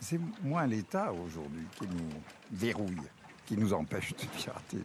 [0.00, 2.08] C'est moins l'État aujourd'hui qui nous
[2.52, 3.02] verrouille,
[3.46, 4.78] qui nous empêche de pirater.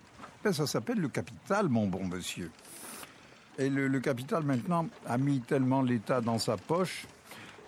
[0.44, 2.52] Ben, ça s'appelle le capital, mon bon monsieur.
[3.58, 7.06] Et le, le capital, maintenant, a mis tellement l'État dans sa poche,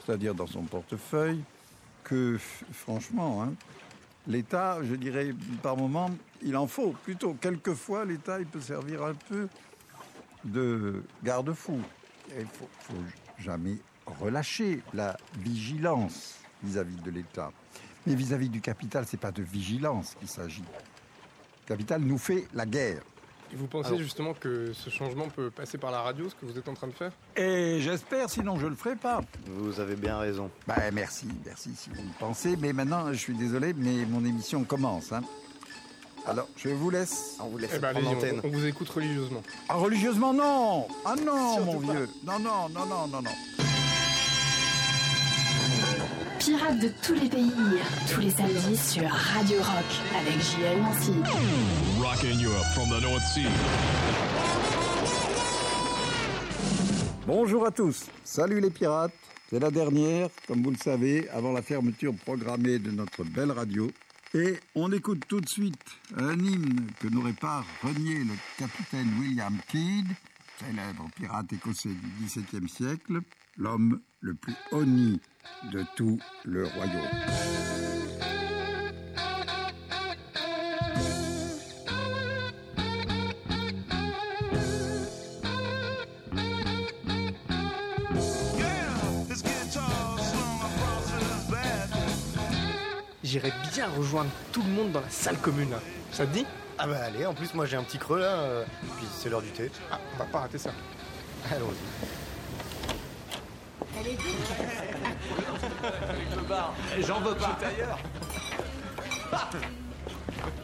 [0.05, 1.41] c'est-à-dire dans son portefeuille,
[2.03, 2.38] que,
[2.73, 3.53] franchement, hein,
[4.27, 6.09] l'État, je dirais, par moment,
[6.41, 6.91] il en faut.
[7.03, 9.47] Plutôt, quelquefois, l'État, il peut servir un peu
[10.43, 11.79] de garde-fou.
[12.37, 13.03] Il faut, faut
[13.39, 17.51] jamais relâcher la vigilance vis-à-vis de l'État.
[18.05, 20.63] Mais vis-à-vis du capital, c'est pas de vigilance qu'il s'agit.
[20.63, 23.03] Le capital nous fait la guerre.
[23.51, 26.45] Et vous pensez Alors- justement que ce changement peut passer par la radio, ce que
[26.51, 27.12] vous êtes en train de faire?
[27.36, 29.21] Et j'espère, sinon je le ferai pas.
[29.45, 30.49] Vous avez bien raison.
[30.67, 32.57] Bah, merci, merci si vous le pensez.
[32.57, 35.12] Mais maintenant, je suis désolé, mais mon émission commence.
[35.13, 35.21] hein.
[36.25, 37.38] Alors, je vous laisse.
[37.39, 38.41] On vous laisse Eh ben, prendre l'antenne.
[38.43, 39.41] on, on vous écoute religieusement.
[39.69, 41.93] Ah, religieusement, non Ah non, Surtout mon pas.
[41.93, 43.66] vieux Non, non, non, non, non, non.
[46.47, 47.51] Pirates de tous les pays,
[48.10, 49.86] tous les samedis sur Radio Rock
[50.17, 51.12] avec JL Nancy.
[51.99, 53.41] Rocking you up from the North Sea.
[57.27, 58.05] Bonjour à tous.
[58.23, 59.12] Salut les pirates.
[59.49, 63.91] C'est la dernière, comme vous le savez, avant la fermeture programmée de notre belle radio.
[64.33, 65.83] Et on écoute tout de suite
[66.15, 70.07] un hymne que n'aurait pas renié le capitaine William Kidd,
[70.65, 73.19] célèbre pirate écossais du XVIIe siècle,
[73.58, 75.20] l'homme le plus honni
[75.72, 77.02] de tout le royaume.
[93.24, 95.76] J'irais bien rejoindre tout le monde dans la salle commune.
[96.12, 96.46] Ça te dit?
[96.78, 98.63] Ah bah allez, en plus moi j'ai un petit creux là, euh,
[98.98, 99.70] puis c'est l'heure du thé.
[99.91, 100.72] Ah, on va pas rater ça.
[101.52, 102.26] Allons-y.
[107.00, 107.58] J'en veux pas.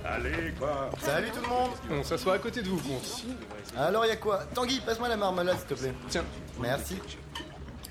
[0.05, 3.23] Allez, quoi Salut tout le monde On s'assoit à côté de vous, Comte.
[3.77, 4.43] Alors y a quoi?
[4.53, 5.93] Tanguy, passe-moi la marmelade s'il te plaît.
[6.09, 6.23] Tiens.
[6.59, 6.97] Merci.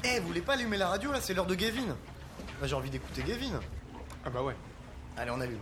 [0.05, 1.19] Eh, vous voulez pas allumer la radio là?
[1.21, 1.97] C'est l'heure de Gavin.
[2.61, 3.61] Bah, j'ai envie d'écouter Gavin.
[4.25, 4.55] Ah bah ouais.
[5.17, 5.59] Allez, on allume.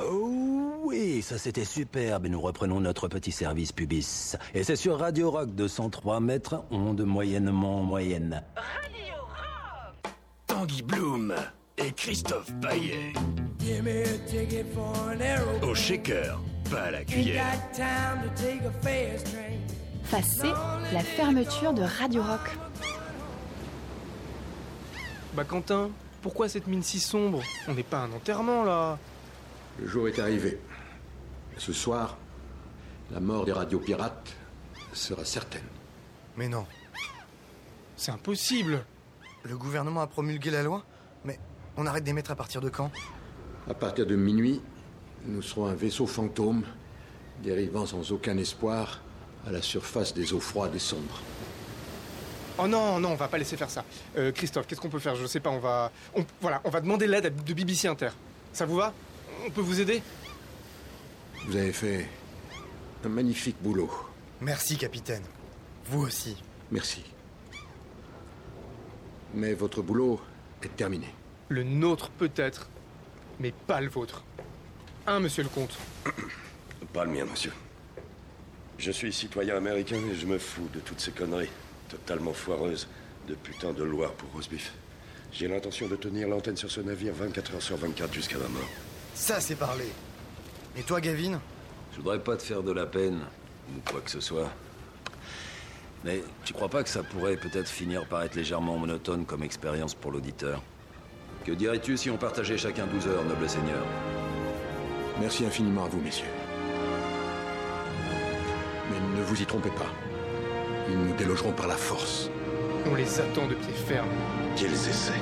[0.00, 4.36] Oh oui, ça c'était superbe et nous reprenons notre petit service pubis.
[4.54, 8.42] Et c'est sur Radio Rock de 103 mètres, onde moyennement moyenne.
[10.46, 11.34] Tanguy Bloom
[11.78, 13.12] et Christophe Paillet.
[13.58, 15.58] Give me a ticket for an arrow.
[15.62, 16.38] Au shaker,
[16.70, 17.42] pas à la cuillère.
[17.44, 19.58] got time to take a fast train.
[20.04, 20.48] Face C,
[20.92, 22.50] la fermeture de Radio Rock.
[25.34, 25.90] Bah Quentin,
[26.22, 27.42] pourquoi cette mine si sombre?
[27.66, 28.98] On n'est pas à un enterrement là.
[29.80, 30.60] Le jour est arrivé.
[31.58, 32.16] Ce soir,
[33.10, 34.32] la mort des radiopirates
[34.92, 35.64] sera certaine.
[36.36, 36.64] Mais non.
[37.96, 38.84] C'est impossible.
[39.42, 40.84] Le gouvernement a promulgué la loi
[41.24, 41.40] Mais
[41.76, 42.92] on arrête d'émettre à partir de quand?
[43.68, 44.60] À partir de minuit,
[45.26, 46.62] nous serons un vaisseau fantôme,
[47.42, 49.00] dérivant sans aucun espoir
[49.46, 51.20] à la surface des eaux froides et sombres.
[52.58, 53.84] Oh non, non, on va pas laisser faire ça.
[54.16, 55.16] Euh, Christophe, qu'est-ce qu'on peut faire?
[55.16, 55.90] Je sais pas, on va.
[56.14, 58.10] on- voilà, on va demander l'aide à- de BBC Inter.
[58.52, 58.92] Ça vous va?
[59.46, 60.02] On peut vous aider?
[61.46, 62.08] Vous avez fait
[63.04, 63.90] un magnifique boulot.
[64.40, 65.22] Merci, capitaine.
[65.86, 66.36] Vous aussi.
[66.70, 67.02] Merci.
[69.34, 70.20] Mais votre boulot
[70.62, 71.08] est terminé.
[71.48, 72.68] Le nôtre peut-être,
[73.40, 74.22] mais pas le vôtre.
[75.06, 75.76] Hein, monsieur le comte?
[76.94, 77.52] Pas le mien, monsieur.
[78.78, 81.50] Je suis citoyen américain et je me fous de toutes ces conneries
[81.96, 82.88] totalement foireuses
[83.28, 84.72] de putain de loi pour Rosebif.
[85.32, 88.68] J'ai l'intention de tenir l'antenne sur ce navire 24 heures sur 24 jusqu'à ma mort.
[89.14, 89.86] Ça, c'est parlé.
[90.76, 91.40] Et toi, Gavin?
[91.92, 93.20] Je voudrais pas te faire de la peine,
[93.70, 94.50] ou quoi que ce soit.
[96.04, 99.94] Mais tu crois pas que ça pourrait peut-être finir par être légèrement monotone comme expérience
[99.94, 100.62] pour l'auditeur?
[101.44, 103.84] Que dirais-tu si on partageait chacun 12 heures, noble seigneur?
[105.20, 106.26] Merci infiniment à vous, messieurs.
[108.90, 110.13] Mais ne vous y trompez pas.
[110.88, 112.30] Ils nous délogeront par la force.
[112.90, 114.08] On les attend de pied ferme.
[114.56, 115.12] Qu'ils essaient.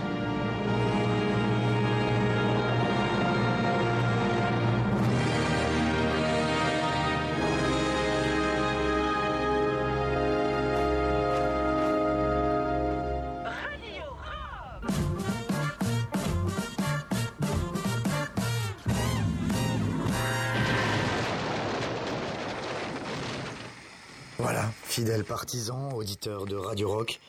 [25.25, 27.21] Partisans, auditeurs de Radio Rock,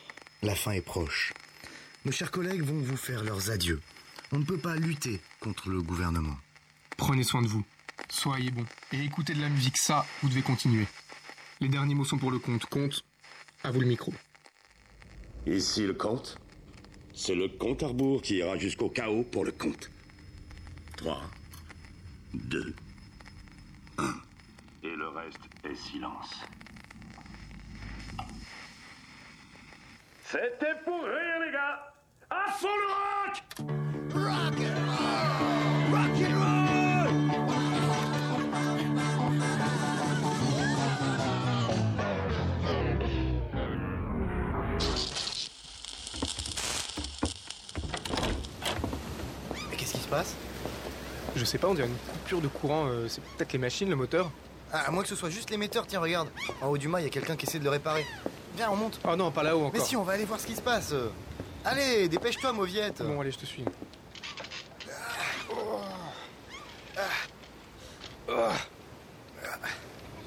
[0.42, 1.32] la fin est proche.
[2.04, 3.80] Nos chers collègues vont vous faire leurs adieux.
[4.32, 6.36] On ne peut pas lutter contre le gouvernement.
[6.96, 7.64] Prenez soin de vous.
[8.10, 8.66] Soyez bons.
[8.92, 10.86] Et écoutez de la musique, ça, vous devez continuer.
[11.60, 12.66] Les derniers mots sont pour le comte.
[12.66, 13.04] Comte,
[13.62, 14.12] à vous le micro.
[15.46, 16.38] Ici le comte.
[17.14, 19.90] C'est le comte Arbour qui ira jusqu'au chaos pour le comte.
[20.96, 21.22] 3,
[22.34, 22.74] 2,
[23.98, 24.14] 1.
[24.82, 26.34] Et le reste est silence.
[30.26, 31.92] C'était pour rire, les gars
[32.30, 33.42] À fond le rock
[34.14, 35.98] Rock and roll!
[35.98, 37.54] Rock and roll!
[49.70, 50.34] Mais qu'est-ce qui se passe?
[51.36, 52.86] Je sais pas, on dirait une coupure de courant.
[52.86, 54.30] euh, c'est peut-être les machines, le moteur
[54.72, 56.28] Ah, à moins que ce soit juste l'émetteur, tiens, regarde.
[56.60, 58.04] En haut du mât, il y a quelqu'un qui essaie de le réparer.
[58.56, 59.00] Viens, on monte.
[59.08, 59.72] Oh non, pas là-haut encore.
[59.72, 60.94] Mais si, on va aller voir ce qui se passe.
[61.64, 63.02] Allez, dépêche-toi, Mauviette.
[63.02, 63.64] Bon, allez, je te suis.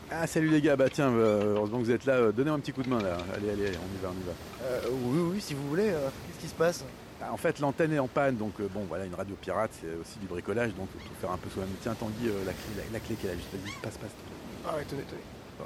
[0.10, 2.72] Ah salut les gars, bah tiens, bah, heureusement que vous êtes là, donnez-moi un petit
[2.72, 3.18] coup de main là.
[3.36, 4.32] Allez, allez, allez, on y va, on y va.
[4.64, 6.84] Euh, oui, oui, si vous voulez, euh, qu'est-ce qui se passe?
[7.20, 9.94] Bah, en fait, l'antenne est en panne, donc euh, bon, voilà, une radio pirate, c'est
[10.00, 11.74] aussi du bricolage, donc faut faire un peu soi-même.
[11.82, 14.12] Tiens, Tanguy, euh, la, clé, la, clé qu'elle a juste, vas-y, passe, passe.
[14.66, 15.22] Ah ouais, tenez, tenez.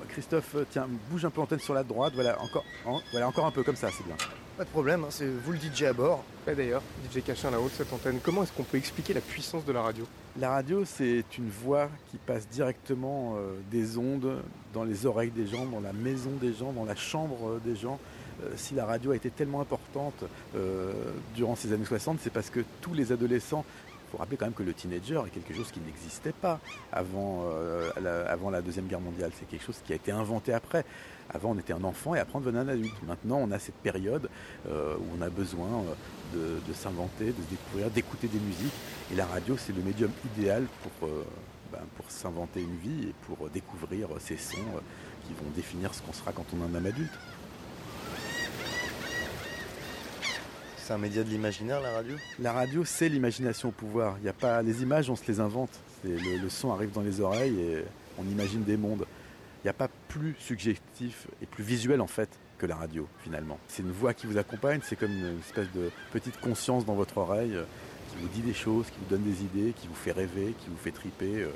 [0.10, 3.46] Christophe, euh, tiens, bouge un peu l'antenne sur la droite, voilà, encore, en- voilà, encore
[3.46, 4.16] un peu comme ça, c'est bien.
[4.58, 6.24] Pas de problème, hein, c'est vous le DJ à bord.
[6.48, 6.82] Et d'ailleurs,
[7.12, 9.82] DJ Cachin là-haut de cette antenne, comment est-ce qu'on peut expliquer la puissance de la
[9.82, 10.06] radio?
[10.39, 14.42] La radio, c'est une voix qui passe directement euh, des ondes
[14.74, 17.76] dans les oreilles des gens, dans la maison des gens, dans la chambre euh, des
[17.76, 18.00] gens.
[18.44, 20.24] Euh, si la radio a été tellement importante
[20.56, 20.94] euh,
[21.36, 23.66] durant ces années 60, c'est parce que tous les adolescents,
[24.12, 26.59] faut rappeler quand même que le teenager est quelque chose qui n'existait pas
[26.91, 29.32] avant, euh, la, avant la Deuxième Guerre mondiale.
[29.39, 30.86] C'est quelque chose qui a été inventé après.
[31.34, 32.93] Avant, on était un enfant et après, on devenait un adulte.
[33.07, 34.30] Maintenant, on a cette période
[34.68, 35.84] euh, où on a besoin
[36.36, 38.74] euh, de, s'inventer, de découvrir, d'écouter des musiques.
[39.14, 41.09] Et la radio, c'est le médium idéal pour,
[41.72, 44.57] ben, s'inventer une vie et pour découvrir ces sons
[45.26, 47.14] qui vont définir ce qu'on sera quand on est un homme adulte.
[50.84, 52.16] C'est un média de l'imaginaire, la radio?
[52.40, 54.18] La radio, c'est l'imagination au pouvoir.
[54.20, 55.70] Il y a pas les images, on se les invente.
[56.04, 57.84] Le, le son arrive dans les oreilles et
[58.18, 59.06] on imagine des mondes.
[59.64, 63.60] Il n'y a pas plus subjectif et plus visuel en fait que la radio finalement.
[63.68, 67.18] C'est une voix qui vous accompagne, c'est comme une espèce de petite conscience dans votre
[67.20, 67.64] oreille euh,
[68.10, 70.70] qui vous dit des choses, qui vous donne des idées, qui vous fait rêver, qui
[70.70, 71.52] vous fait triper, euh,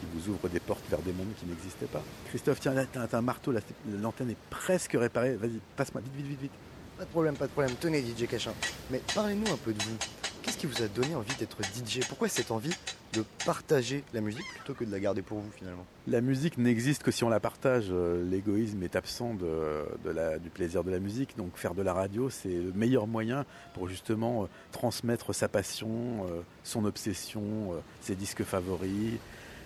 [0.00, 2.02] qui vous ouvre des portes vers des mondes qui n'existaient pas.
[2.28, 3.54] Christophe, tiens, là, t'as un marteau,
[4.00, 5.36] l'antenne est presque réparée.
[5.36, 6.52] Vas-y, passe-moi, vite, vite, vite, vite.
[7.00, 7.74] Pas de problème, pas de problème.
[7.80, 8.52] Tenez, DJ Cachin.
[8.90, 9.96] Mais parlez-nous un peu de vous.
[10.42, 12.74] Qu'est-ce qui vous a donné envie d'être DJ Pourquoi cette envie
[13.14, 15.86] de partager la musique plutôt que de la garder pour vous finalement?
[16.06, 17.86] La musique n'existe que si on la partage.
[17.90, 21.38] Euh, L'égoïsme est absent de, du plaisir de la musique.
[21.38, 26.26] Donc faire de la radio, c'est le meilleur moyen pour justement euh, transmettre sa passion,
[26.28, 27.72] euh, son obsession,
[28.02, 29.14] ses disques favoris,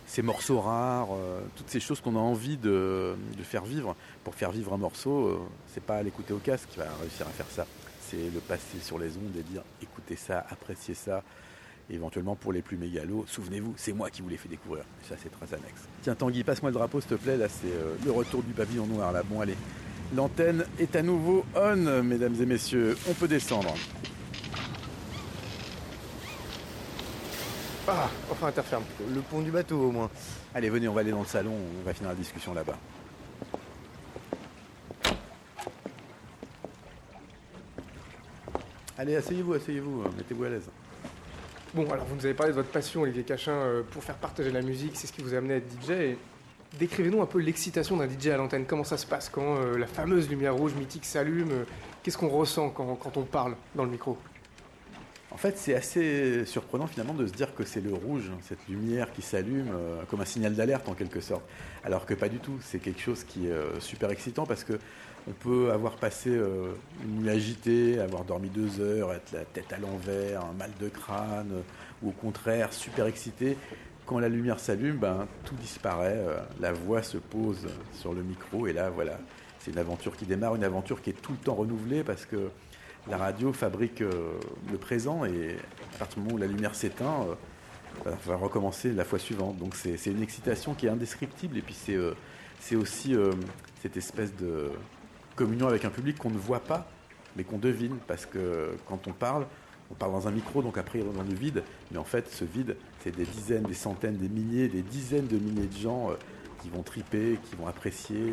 [0.06, 3.96] ses morceaux rares, euh, toutes ces choses qu'on a envie de, faire vivre.
[4.22, 5.38] Pour faire vivre un morceau, euh,
[5.72, 7.66] c'est pas l'écouter au casque qui va réussir à faire ça.
[8.00, 11.22] C'est le passer sur les ondes et dire écoutez ça, appréciez ça.
[11.90, 14.84] Éventuellement pour les plus mégalos, souvenez-vous, c'est moi qui vous l'ai fait découvrir.
[15.06, 15.82] Ça c'est très annexe.
[16.02, 18.86] Tiens Tanguy, passe-moi le drapeau s'il te plaît, là c'est euh, le retour du pavillon
[18.86, 19.22] noir là.
[19.22, 19.56] Bon allez,
[20.14, 23.74] l'antenne est à nouveau on, mesdames et messieurs, on peut descendre.
[27.86, 28.84] Ah, enfin, interferme.
[29.14, 30.10] Le pont du bateau au moins.
[30.54, 32.78] Allez venez, on va aller dans le salon, on va finir la discussion là-bas.
[38.96, 40.70] Allez, asseyez-vous, asseyez-vous, euh, mettez-vous à l'aise.
[41.74, 44.52] Bon, alors vous nous avez parlé de votre passion, Olivier Cachin, euh, pour faire partager
[44.52, 45.90] la musique, c'est ce qui vous a amené à être DJ.
[45.90, 46.18] Et
[46.78, 48.64] Décrivez-nous un peu l'excitation d'un DJ à l'antenne.
[48.66, 51.64] Comment ça se passe quand euh, la fameuse lumière rouge mythique s'allume euh,
[52.02, 54.18] Qu'est-ce qu'on ressent quand, quand on parle dans le micro?
[55.34, 59.12] En fait, c'est assez surprenant finalement de se dire que c'est le rouge, cette lumière
[59.12, 61.42] qui s'allume euh, comme un signal d'alerte en quelque sorte.
[61.82, 62.56] Alors que pas du tout.
[62.60, 64.78] C'est quelque chose qui est euh, super excitant parce que
[65.26, 66.68] on peut avoir passé euh,
[67.02, 70.88] une nuit agitée, avoir dormi deux heures, être la tête à l'envers, un mal de
[70.88, 71.50] crâne,
[72.00, 73.56] ou au contraire super excité.
[74.06, 76.24] Quand la lumière s'allume, ben, tout disparaît,
[76.60, 79.18] la voix se pose sur le micro et là voilà,
[79.58, 82.50] c'est une aventure qui démarre, une aventure qui est tout le temps renouvelée parce que
[83.08, 84.38] la radio fabrique euh,
[84.70, 85.56] le présent et
[85.94, 87.34] à partir du moment où la lumière s'éteint, euh,
[88.04, 89.58] va va recommencer la fois suivante.
[89.58, 92.14] Donc c'est une excitation qui est indescriptible et puis c'est euh,
[92.72, 93.14] aussi
[93.82, 94.70] cette espèce de
[95.36, 96.88] communion avec un public qu'on ne voit pas
[97.36, 99.46] mais qu'on devine parce que quand on parle,
[99.90, 102.76] on parle dans un micro donc après dans le vide, mais en fait ce vide
[103.00, 106.10] c'est des dizaines, des centaines, des milliers, des dizaines de milliers de gens
[106.62, 108.32] qui vont triper, qui vont apprécier,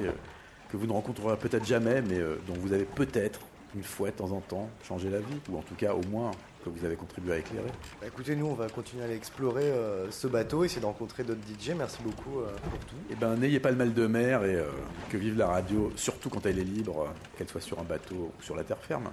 [0.72, 3.42] que vous ne rencontrerez peut-être jamais mais dont vous avez peut-être
[3.76, 6.32] une fois de temps en temps changé la vie ou en tout cas au moins
[6.64, 7.72] que vous avez contribué à éclairer.
[8.00, 11.24] Bah, écoutez, nous on va continuer à aller explorer euh, ce bateau, essayer de rencontrer
[11.24, 11.72] d'autres DJ.
[11.78, 12.96] Merci beaucoup euh, pour tout.
[13.10, 14.70] Eh ben, n'ayez pas le mal de mer et euh,
[15.10, 18.16] que vive la radio, surtout quand elle est libre, euh, qu'elle soit sur un bateau
[18.16, 19.10] ou sur la terre ferme.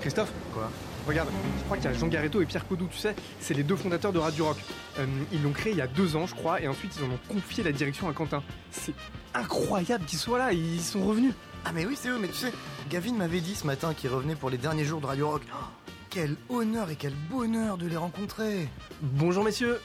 [0.00, 0.32] Christophe?
[0.54, 0.70] Quoi?
[1.06, 1.28] Regarde,
[1.58, 3.76] je crois qu'il y a Jean Garetto et Pierre Codou, tu sais, c'est les deux
[3.76, 4.56] fondateurs de Radio Rock.
[4.98, 7.12] Euh, ils l'ont créé il y a deux ans, je crois, et ensuite ils en
[7.14, 8.42] ont confié la direction à Quentin.
[8.72, 8.94] C'est
[9.32, 11.32] incroyable qu'ils soient là, ils sont revenus.
[11.64, 12.52] Ah mais oui, c'est eux, mais tu sais,
[12.90, 15.42] Gavin m'avait dit ce matin qu'il revenait pour les derniers jours de Radio Rock.
[15.52, 15.64] Oh,
[16.10, 18.68] quel honneur et quel bonheur de les rencontrer
[19.00, 19.80] Bonjour messieurs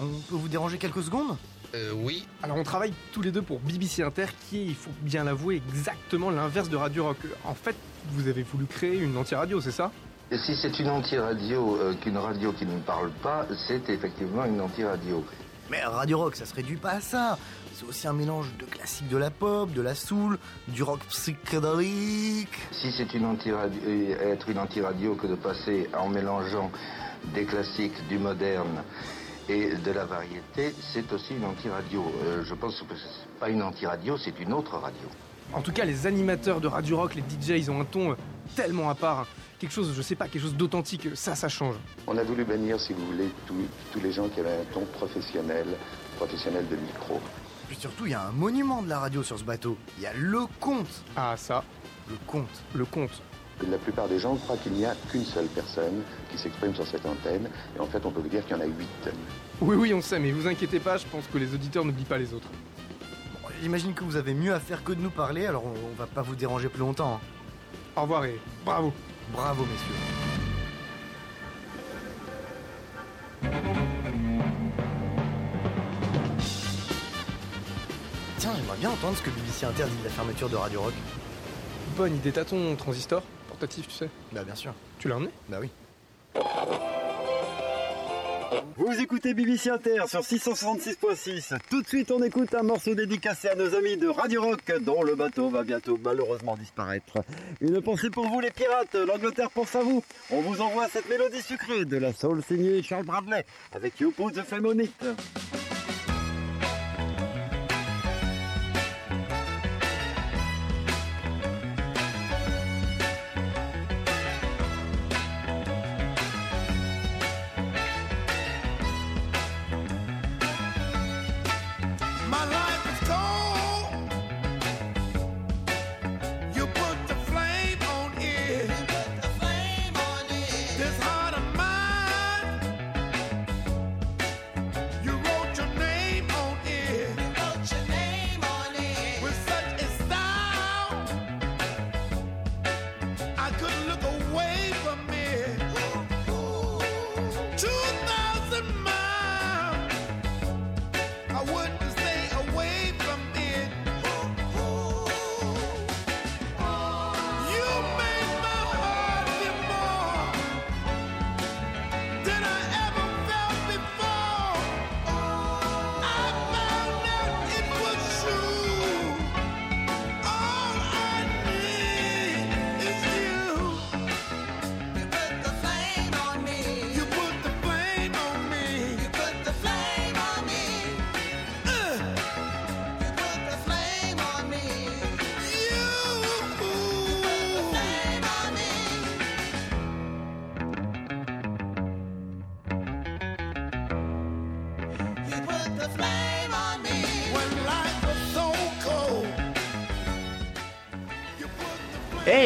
[0.00, 1.36] On peut vous déranger quelques secondes?
[1.76, 2.26] Euh, oui.
[2.42, 5.62] Alors on travaille tous les deux pour BBC Inter, qui est, il faut bien l'avouer,
[5.68, 7.18] exactement l'inverse de Radio Rock.
[7.44, 7.76] En fait,
[8.10, 9.92] vous avez voulu créer une anti-radio, c'est ça?
[10.32, 15.24] Si c'est une anti-radio euh, qu'une radio qui ne parle pas, c'est effectivement une anti-radio.
[15.70, 17.38] Mais Radio Rock, ça se réduit pas à ça.
[17.72, 22.56] C'est aussi un mélange de classiques de la pop, de la soul, du rock psychédélique.
[22.72, 26.70] Si c'est une anti-radio, euh, être une anti-radio que de passer en mélangeant
[27.32, 28.82] des classiques, du moderne
[29.48, 32.04] et de la variété, c'est aussi une anti-radio.
[32.24, 35.08] Euh, je pense que c'est pas une anti-radio, c'est une autre radio.
[35.52, 38.16] En tout cas, les animateurs de Radio Rock, les DJ, ils ont un ton
[38.56, 39.26] tellement à part.
[39.58, 41.08] Quelque chose, je sais pas, quelque chose d'authentique.
[41.14, 41.76] Ça, ça change.
[42.06, 45.66] On a voulu bannir, si vous voulez, tous- les gens qui avaient un ton professionnel,
[46.16, 47.20] professionnel de micro.
[47.68, 49.78] Puis surtout, il y a un monument de la radio sur ce bateau.
[49.96, 50.88] Il y a le compte.
[51.16, 51.64] Ah, ça.
[52.10, 52.48] Le compte.
[52.74, 53.22] Le compte.
[53.70, 57.06] La plupart des gens croient qu'il n'y a qu'une seule personne qui s'exprime sur cette
[57.06, 59.08] antenne, et en fait, on peut vous dire qu'il y en a huit.
[59.60, 62.18] Oui, oui, on sait, mais vous inquiétez pas, je pense que les auditeurs n'oublient pas
[62.18, 62.48] les autres.
[63.62, 66.06] J'imagine que vous avez mieux à faire que de nous parler, alors on, on va
[66.06, 67.14] pas vous déranger plus longtemps.
[67.14, 67.20] hein.
[67.96, 68.92] Au revoir et bravo.
[69.32, 69.94] Bravo, messieurs.
[78.38, 80.94] Tiens, j'aimerais bien entendre ce que BBC interdit de la fermeture de Radio Rock.
[81.96, 84.08] Bonne idée, t'as ton transistor portatif, tu sais?
[84.32, 84.74] Bah, bien sûr.
[84.98, 85.30] Tu l'as emmené?
[85.48, 85.70] Bah oui.
[88.76, 91.54] Vous écoutez BBC Inter sur 666.6.
[91.70, 95.02] Tout de suite, on écoute un morceau dédicacé à nos amis de Radio Rock, dont
[95.02, 97.18] le bateau va bientôt malheureusement disparaître.
[97.60, 98.94] Une pensée pour vous, les pirates.
[98.94, 100.02] L'Angleterre pense à vous.
[100.30, 104.32] On vous envoie cette mélodie sucrée de la soul signée Charles Bradley avec You Put
[104.32, 104.64] the Flame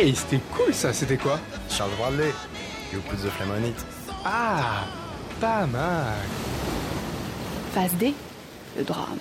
[0.08, 1.38] Hey, c'était cool ça, c'était quoi?
[1.68, 2.32] Charles Bradley.
[2.94, 3.76] You put the flame on it.
[4.24, 4.86] Ah,
[5.38, 6.16] pas mal.
[7.74, 8.14] Phase D,
[8.78, 9.18] le drame.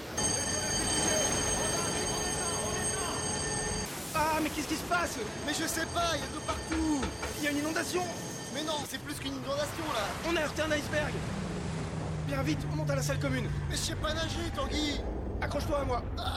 [4.15, 5.19] Ah, mais qu'est-ce qui se passe?
[5.45, 7.01] Mais je sais pas, il y a de partout.
[7.39, 8.03] Il y a une inondation
[8.53, 10.05] Mais non, c'est plus qu'une inondation là.
[10.29, 11.13] On a heurté un iceberg
[12.27, 13.49] Bien vite, on monte à la salle commune.
[13.69, 15.01] Mais je sais pas nager, Tanguy.
[15.41, 16.01] Accroche-toi à moi.
[16.17, 16.36] Ah.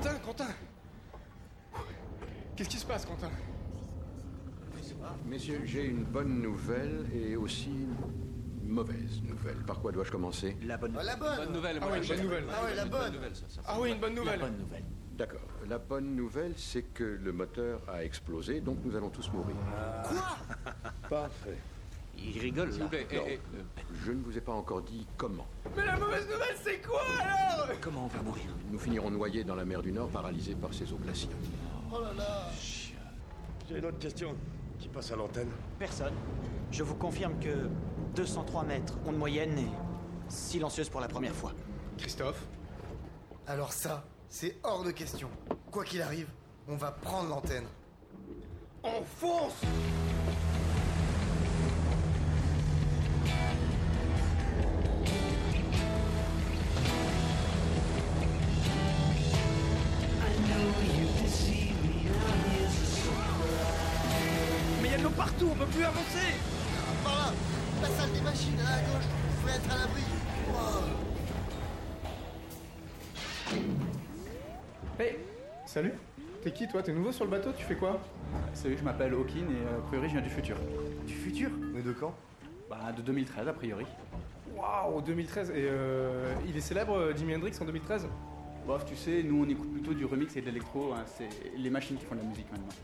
[0.00, 0.46] Quentin, Quentin
[2.54, 3.30] Qu'est-ce qui se passe, Quentin?
[5.26, 7.70] Messieurs, j'ai une bonne nouvelle et aussi
[8.62, 9.56] une mauvaise nouvelle.
[9.66, 10.56] Par quoi dois-je commencer?
[10.64, 11.52] La bonne, Ah, la bonne.
[11.52, 12.44] nouvelle, Ah ouais, une bonne nouvelle.
[12.48, 13.12] Ah ouais, la bonne.
[13.66, 14.38] Ah oui, une bonne nouvelle.
[14.38, 14.84] La bonne nouvelle.
[15.16, 15.40] D'accord.
[15.68, 19.56] La bonne nouvelle, c'est que le moteur a explosé, donc nous allons tous mourir.
[21.10, 21.58] Parfait.
[22.20, 22.84] Il rigole là.
[22.84, 22.90] Non,
[24.04, 25.46] Je ne vous ai pas encore dit comment.
[25.76, 27.68] Mais la mauvaise nouvelle, c'est quoi alors?
[27.80, 28.46] Comment on va mourir?
[28.70, 31.32] Nous finirons noyés dans la mer du Nord, paralysés par ces eaux glaciales.
[31.92, 32.50] Oh là là.
[33.68, 34.34] J'ai une autre question.
[34.78, 36.14] Qui passe à l'antenne Personne.
[36.70, 37.68] Je vous confirme que
[38.14, 39.68] 203 mètres, onde moyenne et
[40.28, 41.52] silencieuse pour la première fois.
[41.96, 42.46] Christophe?
[43.46, 45.28] Alors ça, c'est hors de question.
[45.70, 46.28] Quoi qu'il arrive,
[46.68, 47.64] on va prendre l'antenne.
[48.84, 49.62] On fonce
[65.78, 66.34] plus avancer.
[67.04, 67.32] Par là,
[67.82, 70.02] la salle des machines à gauche, vous pouvez être à l'abri.
[74.98, 75.16] Hey
[75.66, 75.92] Salut.
[76.42, 76.82] T'es qui toi?
[76.82, 77.50] T'es nouveau sur le bateau?
[77.56, 78.00] Tu fais quoi?
[78.54, 80.56] Salut, je m'appelle Hawkin et euh, a priori je viens du futur.
[81.06, 81.50] Du futur?
[81.72, 82.14] Mais de quand?
[82.68, 83.86] Bah de 2013 a priori.
[84.56, 88.08] Waouh 2013 Et euh, il est célèbre, euh, Jimi Hendrix, en 2013
[88.66, 91.70] Bof, tu sais, nous on écoute plutôt du remix et de l'électro, hein, c'est les
[91.70, 92.74] machines qui font de la musique maintenant.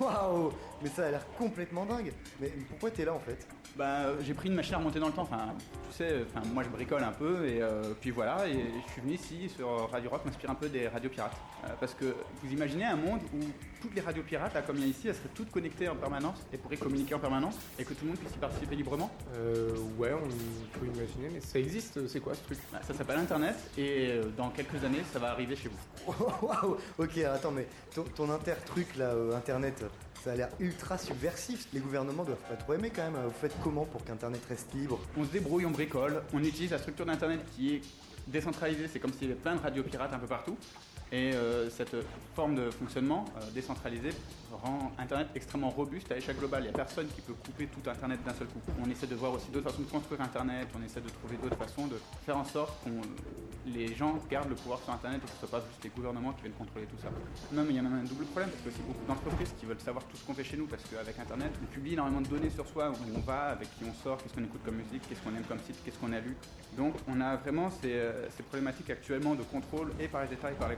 [0.00, 2.12] Waouh Mais ça a l'air complètement dingue.
[2.40, 3.46] Mais pourquoi t'es là en fait?
[3.76, 5.22] Bah, euh, j'ai pris une machine à remonter dans le temps.
[5.22, 5.52] Enfin,
[5.90, 8.46] tu sais, euh, enfin, moi je bricole un peu et euh, puis voilà.
[8.48, 11.36] Et je suis venu ici sur Radio Rock m'inspire un peu des radios pirates.
[11.64, 13.40] Euh, parce que vous imaginez un monde où
[13.84, 15.96] toutes les radios pirates, là comme il y a ici, elles seraient toutes connectées en
[15.96, 19.10] permanence et pourraient communiquer en permanence et que tout le monde puisse y participer librement.
[19.36, 22.58] Euh, ouais, on peut imaginer, mais ça existe, c'est quoi ce truc?
[22.72, 26.12] Bah, Ça s'appelle Internet et euh, dans quelques années, ça va arriver chez vous.
[26.46, 29.73] Waouh Ok, attends, mais ton, ton inter-truc là, euh, internet,
[30.24, 31.68] ça a l'air ultra subversif.
[31.72, 33.22] Les gouvernements doivent pas trop aimer quand même.
[33.24, 34.98] Vous faites comment pour qu'internet reste libre?
[35.16, 37.82] On se débrouille, on bricole, on utilise la structure d'Internet qui est
[38.26, 40.56] décentralisée, c'est comme s'il y avait plein de radios pirates un peu partout.
[41.12, 41.96] Et euh, cette
[42.34, 44.10] forme de fonctionnement euh, décentralisé
[44.62, 46.62] rend Internet extrêmement robuste à échelle globale.
[46.62, 48.60] Il n'y a personne qui peut couper tout Internet d'un seul coup.
[48.84, 51.56] On essaie de voir aussi d'autres façons de construire Internet, on essaie de trouver d'autres
[51.56, 52.90] façons de faire en sorte que
[53.66, 55.90] les gens gardent le pouvoir sur Internet et que ce ne soit pas juste les
[55.90, 57.08] gouvernements qui viennent contrôler tout ça.
[57.52, 59.66] Non, mais il y a même un double problème, parce que c'est beaucoup d'entreprises qui
[59.66, 62.28] veulent savoir tout ce qu'on fait chez nous, parce qu'avec Internet, on publie énormément de
[62.28, 65.02] données sur soi, où on va, avec qui on sort, qu'est-ce qu'on écoute comme musique,
[65.08, 66.36] qu'est-ce qu'on aime comme site, qu'est-ce qu'on a lu.
[66.76, 70.50] Donc on a vraiment ces, euh, ces problématiques actuellement de contrôle et par les États
[70.50, 70.76] et par les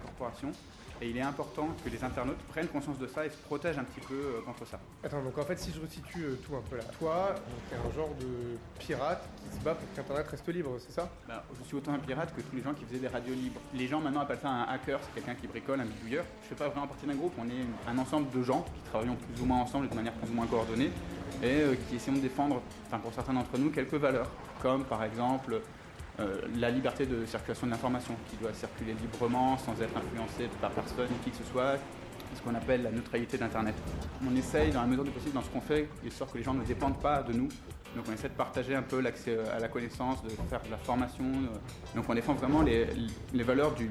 [1.03, 3.85] Et il est important que les internautes prennent conscience de ça et se protègent un
[3.85, 4.81] petit peu euh, contre ça.
[5.05, 7.35] Attends, donc en fait, si je resitue euh, tout un peu là, toi,
[7.69, 11.11] t'es un genre de pirate qui se bat pour qu'Internet reste libre, c'est ça?
[11.29, 13.61] Bah, je suis autant un pirate que tous les gens qui faisaient des radios libres.
[13.75, 16.25] Les gens maintenant appellent ça un hacker, c'est quelqu'un qui bricole, un bidouilleur.
[16.43, 19.17] Je fais pas vraiment partie d'un groupe, on est un ensemble de gens qui travaillons
[19.17, 20.91] plus ou moins ensemble de manière plus ou moins coordonnée
[21.43, 24.31] et euh, qui essayons de défendre, enfin pour certains d'entre nous, quelques valeurs,
[24.63, 25.61] comme par exemple
[26.19, 30.71] euh, la liberté de circulation de l'information qui doit circuler librement sans être influencée par
[30.71, 31.77] personne, qui que ce soit,
[32.37, 33.75] ce qu'on appelle la neutralité d'Internet.
[34.27, 36.45] On essaye, dans la mesure du possible, dans ce qu'on fait, de sorte que les
[36.45, 37.49] gens ne dépendent pas de nous.
[37.95, 40.77] Donc on essaie de partager un peu l'accès à la connaissance, de faire de la
[40.77, 41.25] formation.
[41.25, 41.57] euh.
[41.95, 42.87] Donc on défend vraiment les,
[43.33, 43.91] les valeurs du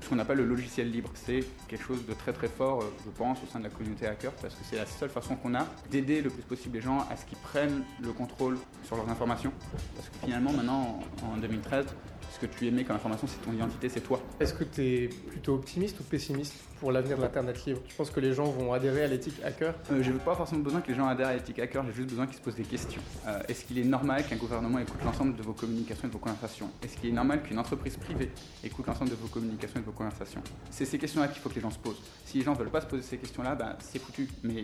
[0.00, 1.10] ce qu'on appelle le logiciel libre.
[1.14, 4.06] C'est quelque chose de très très fort, euh, je pense, au sein de la communauté
[4.06, 7.00] hacker, parce que c'est la seule façon qu'on a d'aider le plus possible les gens
[7.10, 9.52] à ce qu'ils prennent le contrôle sur leurs informations.
[9.96, 11.86] Parce que finalement, maintenant, en en 2013,
[12.32, 14.20] ce que tu émets comme information, c'est ton identité, c'est toi.
[14.38, 18.20] Est-ce que t'es plutôt optimiste ou pessimiste pour l'avenir de l'Internet libre Tu penses que
[18.20, 21.06] les gens vont adhérer à l'éthique hacker Euh, j'ai pas forcément besoin que les gens
[21.08, 23.02] adhèrent à l'éthique hacker, j'ai juste besoin qu'ils se posent des questions.
[23.26, 26.18] Euh, Est-ce qu'il est normal qu'un gouvernement écoute l'ensemble de vos communications et de vos
[26.18, 26.70] conversations?
[26.82, 28.30] Est-ce qu'il est normal qu'une entreprise privée
[28.64, 30.42] écoute l'ensemble de vos communications et de vos conversations?
[30.70, 32.00] C'est ces questions-là qu'il faut que les gens se posent.
[32.24, 34.28] Si les gens veulent pas se poser ces questions-là, ben, c'est foutu.
[34.44, 34.62] Mais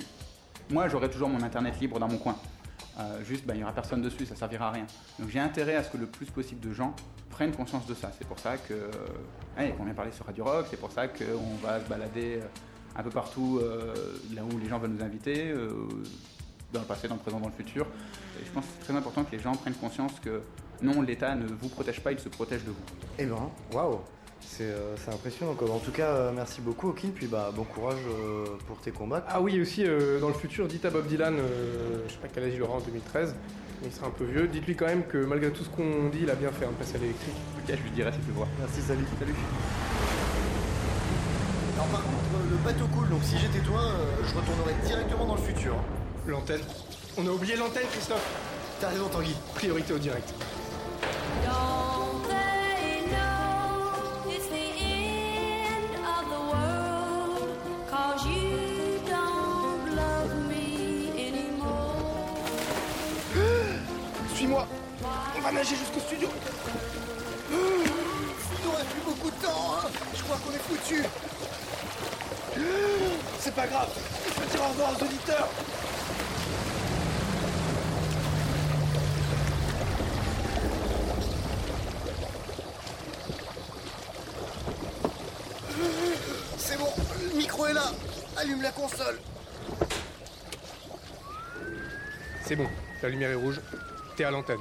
[0.70, 2.36] moi, j'aurai toujours mon internet libre dans mon coin.
[2.98, 4.86] Euh, juste, ben, il n'y aura personne dessus, ça servira à rien.
[5.18, 6.94] Donc j'ai intérêt à ce que le plus possible de gens
[7.30, 8.10] prennent conscience de ça.
[8.18, 8.90] C'est pour ça que, euh,
[9.56, 12.46] vient parler sur Radio Rock, c'est pour ça qu'on va se balader euh,
[12.96, 13.60] un peu partout
[14.34, 15.52] là où les gens veulent nous inviter,
[16.72, 17.86] dans le passé, dans le présent, dans le futur.
[18.42, 20.40] Je pense que c'est très important que les gens prennent conscience que
[20.80, 22.84] non, l'État ne vous protège pas, il se protège de vous.
[23.18, 24.00] Eh ben, waouh
[24.40, 25.70] c'est euh, c'est impressionnant quoi.
[25.70, 29.24] En tout cas, euh, merci beaucoup Okin, puis bah bon courage euh, pour tes combats.
[29.28, 32.28] Ah oui, aussi, euh, dans le futur, dites à Bob Dylan, euh, je sais pas
[32.32, 33.34] quel âge il aura en 2013,
[33.82, 36.20] mais il sera un peu vieux, dites-lui quand même que malgré tout ce qu'on dit,
[36.22, 37.34] il a bien fait hein, de passer à l'électrique.
[37.58, 38.48] Ok, je lui dirai si tu le vois.
[38.58, 39.04] Merci, salut.
[39.18, 39.34] Salut.
[41.74, 42.16] Alors par contre,
[42.50, 45.74] le bateau coule, donc si j'étais toi, euh, je retournerais directement dans le futur.
[46.26, 46.62] L'antenne.
[47.18, 48.26] On a oublié l'antenne, Christophe
[48.80, 49.34] T'as raison, Tanguy.
[49.54, 50.34] Priorité au direct.
[64.48, 66.28] On va nager jusqu'au studio
[67.50, 71.02] Il aurait plus beaucoup de temps, hein Je crois qu'on est foutu.
[73.40, 73.88] C'est pas grave,
[74.28, 75.48] je peux dire au revoir aux auditeurs
[86.58, 86.88] C'est bon,
[87.30, 87.92] le micro est là.
[88.36, 89.18] Allume la console.
[92.44, 92.68] C'est bon,
[93.02, 93.60] la lumière est rouge,
[94.16, 94.60] t'es à l'antenne.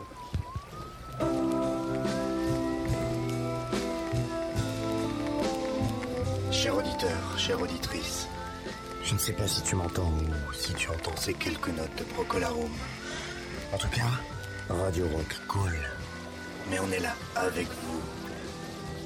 [6.51, 8.27] Cher auditeur, chère auditrice,
[9.03, 10.11] je ne sais pas si tu m'entends
[10.49, 12.69] ou si tu entends ces quelques notes de Procolarum.
[13.73, 14.01] En tout cas,
[14.69, 15.77] Radio Rock cool.
[16.69, 18.01] Mais on est là, avec vous.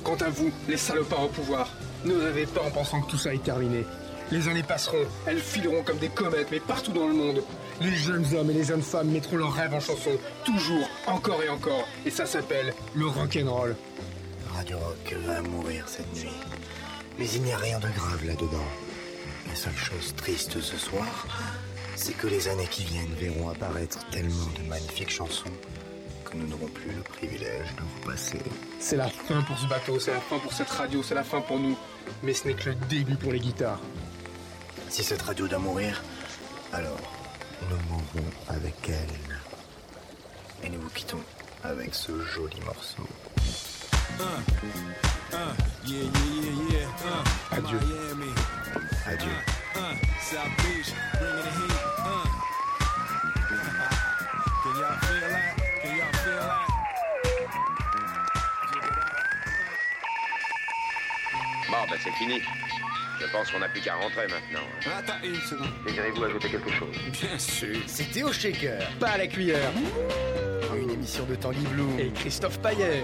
[0.03, 1.69] Quant à vous, les salopards au pouvoir,
[2.05, 3.85] ne rêvez pas en pensant que tout ça est terminé.
[4.31, 7.43] Les années passeront, elles fileront comme des comètes, mais partout dans le monde.
[7.82, 10.11] Les jeunes hommes et les jeunes femmes mettront leurs rêves en chanson,
[10.43, 11.88] toujours, encore et encore.
[12.05, 13.75] Et ça s'appelle le rock'n'roll.
[14.53, 16.36] Radio Rock va mourir cette nuit.
[17.17, 18.67] Mais il n'y a rien de grave là-dedans.
[19.47, 21.25] La seule chose triste ce soir,
[21.95, 25.51] c'est que les années qui viennent verront apparaître tellement de magnifiques chansons
[26.25, 28.39] que nous n'aurons plus le privilège de vous passer.
[28.80, 31.41] C'est la fin pour ce bateau, c'est la fin pour cette radio, c'est la fin
[31.41, 31.77] pour nous.
[32.23, 33.80] Mais ce n'est que le début pour les guitares.
[34.89, 36.03] Si cette radio doit mourir,
[36.73, 37.18] alors
[37.70, 39.38] nous mourrons avec elle.
[40.64, 41.24] Et nous vous quittons
[41.64, 43.07] avec ce joli morceau.
[47.51, 47.80] Adieu.
[49.05, 49.30] Adieu.
[50.22, 51.74] South Beach, bringing the heat.
[54.64, 55.55] Can y'all feel that?
[55.82, 56.68] Can y'all feel that?
[61.72, 62.41] Bon, ben c'est fini.
[63.32, 64.65] Je pense qu'on n'a plus qu'à rentrer maintenant.
[64.97, 65.69] Attends une seconde.
[65.86, 66.95] Désirez-vous ajouter quelque chose?
[67.11, 67.77] Bien sûr.
[67.86, 68.82] C'était au shaker.
[68.99, 69.71] Pas à la cuillère.
[70.75, 71.99] Une émission de Tanguy Bloom.
[71.99, 73.03] Et Christophe Paillet.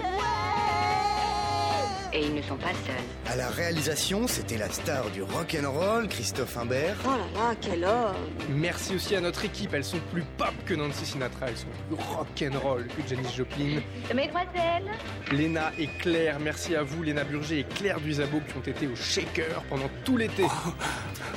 [2.16, 3.30] Et ils ne sont pas seuls.
[3.30, 6.96] À la réalisation, c'était la star du rock'n'roll, Christophe Imbert.
[7.04, 7.18] Oh là
[7.50, 8.14] là, quel homme
[8.48, 11.96] Merci aussi à notre équipe, elles sont plus pop que Nancy Sinatra, elles sont plus
[12.02, 13.82] rock'n'roll que Janis Joplin.
[14.14, 14.90] Mesdemoiselles
[15.30, 18.96] Léna et Claire, merci à vous, Léna Burger et Claire Duzabo qui ont été au
[18.96, 20.44] shaker pendant tout l'été.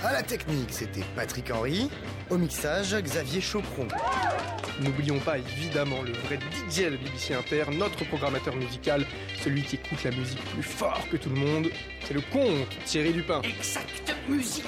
[0.02, 1.90] À la technique, c'était Patrick Henry.
[2.30, 3.88] Au mixage, Xavier Chopron.
[4.82, 9.06] N'oublions pas évidemment le vrai DJ de BBC Inter, notre programmateur musical,
[9.50, 11.72] celui qui écoute la musique plus fort que tout le monde,
[12.06, 13.42] c'est le comte Thierry Dupin.
[13.42, 14.66] Exact musique.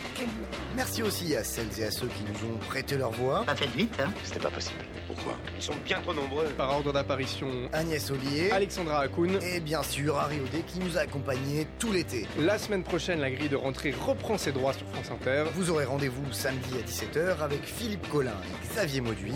[0.76, 3.44] Merci aussi à celles et à ceux qui nous ont prêté leur voix.
[3.46, 4.80] Pas fait vite, hein C'était pas possible.
[5.08, 5.34] Pourquoi?
[5.58, 6.46] Ils sont bien trop nombreux.
[6.58, 8.52] Par ordre d'apparition, Agnès Ollier.
[8.52, 9.38] Alexandra Hakoun.
[9.44, 12.26] Et bien sûr, Harry Audet qui nous a accompagnés tout l'été.
[12.40, 15.44] La semaine prochaine, la grille de rentrée reprend ses droits sur France Inter.
[15.56, 19.34] Vous aurez rendez-vous samedi à 17h avec Philippe Collin et Xavier Mauduit.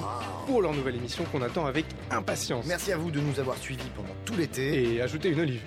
[0.48, 2.66] Pour leur nouvelle émission qu'on attend avec impatience.
[2.66, 4.96] Merci à vous de nous avoir suivis pendant tout l'été.
[4.96, 5.62] Et ajoutez une olive.